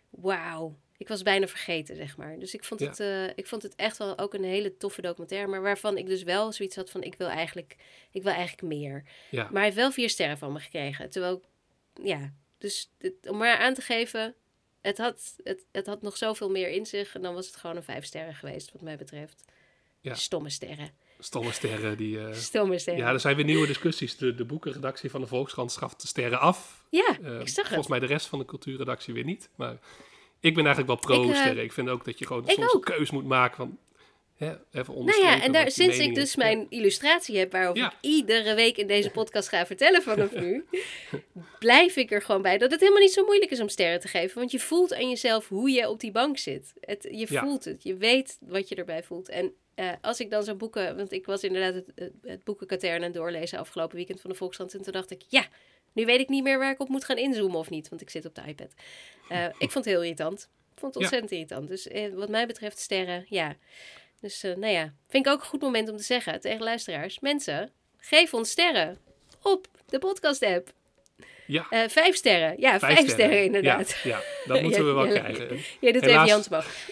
[0.10, 0.76] wauw.
[0.98, 2.40] Ik was bijna vergeten, zeg maar.
[2.40, 2.88] Dus ik vond, Ja.
[2.88, 5.48] het, eh, ik vond het echt wel ook een hele toffe documentaire.
[5.48, 7.76] Maar waarvan ik dus wel zoiets had van, ik wil eigenlijk,
[8.12, 9.04] ik wil eigenlijk meer.
[9.30, 9.44] ja.
[9.44, 11.10] Maar hij heeft wel vier sterren van me gekregen.
[11.10, 11.42] Terwijl,
[12.04, 14.36] ja, dus dit- om maar aan te geven,
[14.82, 17.16] het had, het, het had nog zoveel meer in zich.
[17.16, 19.46] En dan was het gewoon een vijf sterren geweest, wat mij betreft.
[20.02, 20.14] Ja.
[20.14, 20.90] Stomme sterren.
[21.20, 21.98] Stomme sterren.
[21.98, 23.04] Die, eh, Stomme sterren.
[23.04, 24.18] ja, er zijn weer nieuwe discussies.
[24.18, 26.84] De, de boekenredactie van de Volkskrant schaft de sterren af.
[26.90, 27.88] Ja, Eh, ik zag volgens het.
[27.90, 29.50] mij de rest van de cultuurredactie weer niet.
[29.56, 29.78] Maar
[30.40, 31.64] ik ben eigenlijk wel Ik, eh, pro-sterren.
[31.64, 32.88] Ik vind ook dat je gewoon ik soms ook.
[32.88, 33.78] een keus moet maken van...
[34.36, 37.88] Hè, even Nou ja, en daar, sinds ik dus mijn illustratie heb, waarover Ja.
[37.92, 40.66] ik iedere week in deze podcast ga vertellen vanaf nu,
[41.60, 44.08] blijf ik er gewoon bij dat het helemaal niet zo moeilijk is om sterren te
[44.08, 44.38] geven.
[44.38, 46.74] Want je voelt aan jezelf hoe je op die bank zit.
[46.82, 47.42] Het, je Ja.
[47.44, 49.30] voelt het, je weet wat je erbij voelt.
[49.30, 53.12] En eh, als ik dan zo'n boeken, want ik was inderdaad het, het, boekenkatern aan
[53.12, 54.74] doorlezen afgelopen weekend van de Volkskrant.
[54.74, 55.46] En toen dacht ik, ja,
[55.94, 58.10] nu weet ik niet meer waar ik op moet gaan inzoomen of niet, want ik
[58.10, 58.74] zit op de iPad.
[59.30, 60.50] Eh, ik vond het heel irritant.
[60.74, 61.00] Ik vond het Ja.
[61.00, 61.68] ontzettend irritant.
[61.68, 63.56] Dus eh, wat mij betreft sterren, ja.
[64.22, 67.20] Dus nou ja, vind ik ook een goed moment om te zeggen tegen luisteraars.
[67.20, 68.98] Mensen, geef ons sterren
[69.42, 70.72] op de podcast-app.
[71.46, 72.60] Ja, Eh, vijf sterren.
[72.60, 73.44] Ja, vijf, sterren.
[73.44, 74.00] inderdaad.
[74.04, 75.60] Ja, ja, dat moeten we wel Ja, krijgen.
[75.82, 76.90] Je doet Helaas je hand omhoog.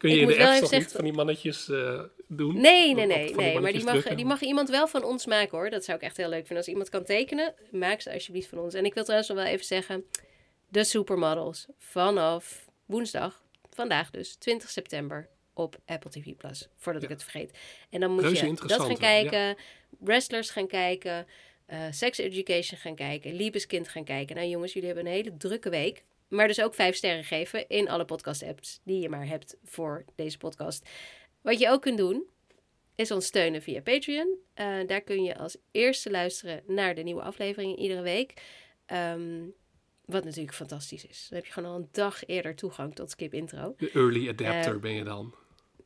[0.00, 2.60] Kun je Ik in de nog zeggen- niet van die mannetjes eh, doen?
[2.60, 3.34] Nee, nee, nee.
[3.34, 4.16] nee maar die mag, drukken?
[4.16, 5.70] die mag iemand wel van ons maken hoor.
[5.70, 6.56] Dat zou ik echt heel leuk vinden.
[6.56, 8.74] Als iemand kan tekenen, maak ze alsjeblieft van ons.
[8.74, 10.04] En ik wil trouwens nog wel even zeggen:
[10.68, 16.68] de Supermodels vanaf woensdag, vandaag dus, 20 september op Apple TV Plus.
[16.76, 17.58] Voordat ik het vergeet.
[17.90, 18.96] En dan moet Reuze je dat gaan ja.
[18.96, 19.56] kijken,
[19.98, 21.26] Wrestlers gaan kijken,
[21.66, 24.36] eh, Sex Education gaan kijken, Liebeskind gaan kijken.
[24.36, 26.04] Nou jongens, jullie hebben een hele drukke week.
[26.30, 30.38] Maar dus ook vijf sterren geven in alle podcast-apps die je maar hebt voor deze
[30.38, 30.88] podcast.
[31.40, 32.28] Wat je ook kunt doen,
[32.94, 34.36] is ons steunen via Patreon.
[34.54, 38.42] Eh, daar kun je als eerste luisteren naar de nieuwe afleveringen iedere week.
[38.86, 39.42] Ehm,
[40.04, 41.26] wat natuurlijk fantastisch is.
[41.28, 43.74] Dan heb je gewoon al een dag eerder toegang tot Skip Intro.
[43.76, 45.34] De early adapter Eh, ben je dan.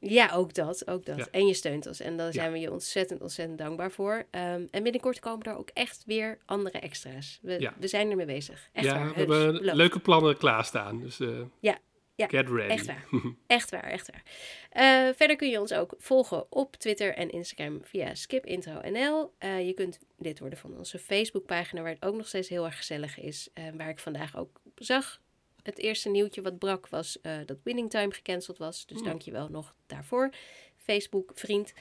[0.09, 0.89] Ja, ook dat.
[0.89, 1.17] Ook dat.
[1.17, 1.27] Ja.
[1.31, 2.01] En je steunt ons.
[2.01, 2.33] En daar Ja.
[2.33, 4.25] zijn we je ontzettend, ontzettend dankbaar voor.
[4.31, 7.39] Ehm, en binnenkort komen er ook echt weer andere extra's.
[7.43, 7.75] We, Ja.
[7.79, 8.69] we zijn ermee bezig.
[8.73, 9.09] Echt ja, waar.
[9.09, 9.77] we hebben beloofd.
[9.77, 11.01] leuke plannen klaarstaan.
[11.01, 11.79] Dus eh, Ja,
[12.15, 12.73] ja, get ready.
[12.73, 13.05] Echt waar.
[13.47, 14.23] Echt waar, echt waar.
[14.71, 19.33] Eh, verder kun je ons ook volgen op Twitter en Instagram via skipintro.nl.
[19.39, 22.77] Eh, je kunt lid worden van onze Facebookpagina, waar het ook nog steeds heel erg
[22.77, 23.49] gezellig is.
[23.77, 25.21] Waar ik vandaag ook zag.
[25.65, 28.87] Het eerste nieuwtje wat brak was eh, dat Winning Time gecanceld was.
[28.87, 30.31] Dus dank je wel nog daarvoor,
[30.77, 31.73] Facebook vriend.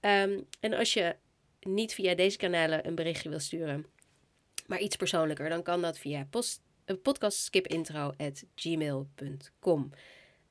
[0.00, 1.16] Ehm, en als je
[1.60, 3.86] niet via deze kanalen een berichtje wil sturen,
[4.66, 9.90] maar iets persoonlijker, dan kan dat via post, eh, podcastskipintro.gmail.com.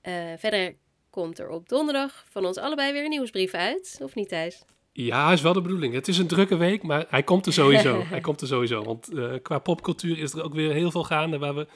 [0.02, 0.76] Eh, verder
[1.10, 4.00] komt er op donderdag van ons allebei weer een nieuwsbrief uit.
[4.02, 4.66] Of niet, Thijs?
[4.92, 5.94] Ja, is wel de bedoeling.
[5.94, 8.04] Het is een drukke week, maar hij komt er sowieso.
[8.16, 8.84] hij komt er sowieso.
[8.84, 9.10] Want
[9.42, 11.68] qua popcultuur is er ook weer heel veel gaande waar we...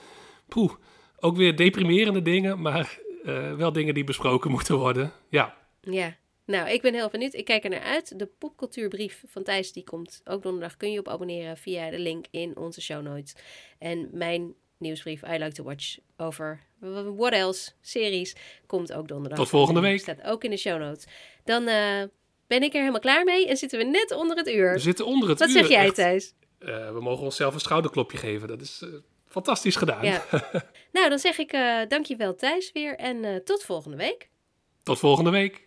[0.47, 0.71] Poeh,
[1.23, 5.11] ook weer deprimerende dingen, maar eh, wel dingen die besproken moeten worden.
[5.29, 6.15] Ja, Ja.
[6.45, 7.33] Nou, ik ben heel benieuwd.
[7.33, 8.19] Ik kijk er naar uit.
[8.19, 10.77] De popcultuurbrief van Thijs, die komt ook donderdag.
[10.77, 13.35] Kun je op abonneren via de link in onze show notes.
[13.79, 16.59] En mijn nieuwsbrief, I Like to Watch, over
[17.15, 19.37] What Else, series, komt ook donderdag.
[19.39, 19.99] Tot volgende week.
[19.99, 21.05] Staat ook in de show notes.
[21.43, 22.03] Dan eh,
[22.47, 24.73] ben ik er helemaal klaar mee en zitten we net onder het uur.
[24.73, 25.53] we zitten onder het Wat uur.
[25.55, 26.33] zeg jij, Echt, Thijs?
[26.59, 28.47] eh, we mogen onszelf een schouderklopje geven.
[28.47, 28.85] Dat is
[29.33, 30.05] fantastisch gedaan.
[30.05, 30.23] Ja.
[30.95, 34.29] nou, dan zeg ik eh dankjewel Thijs weer en eh, tot volgende week.
[34.83, 35.65] Tot volgende week.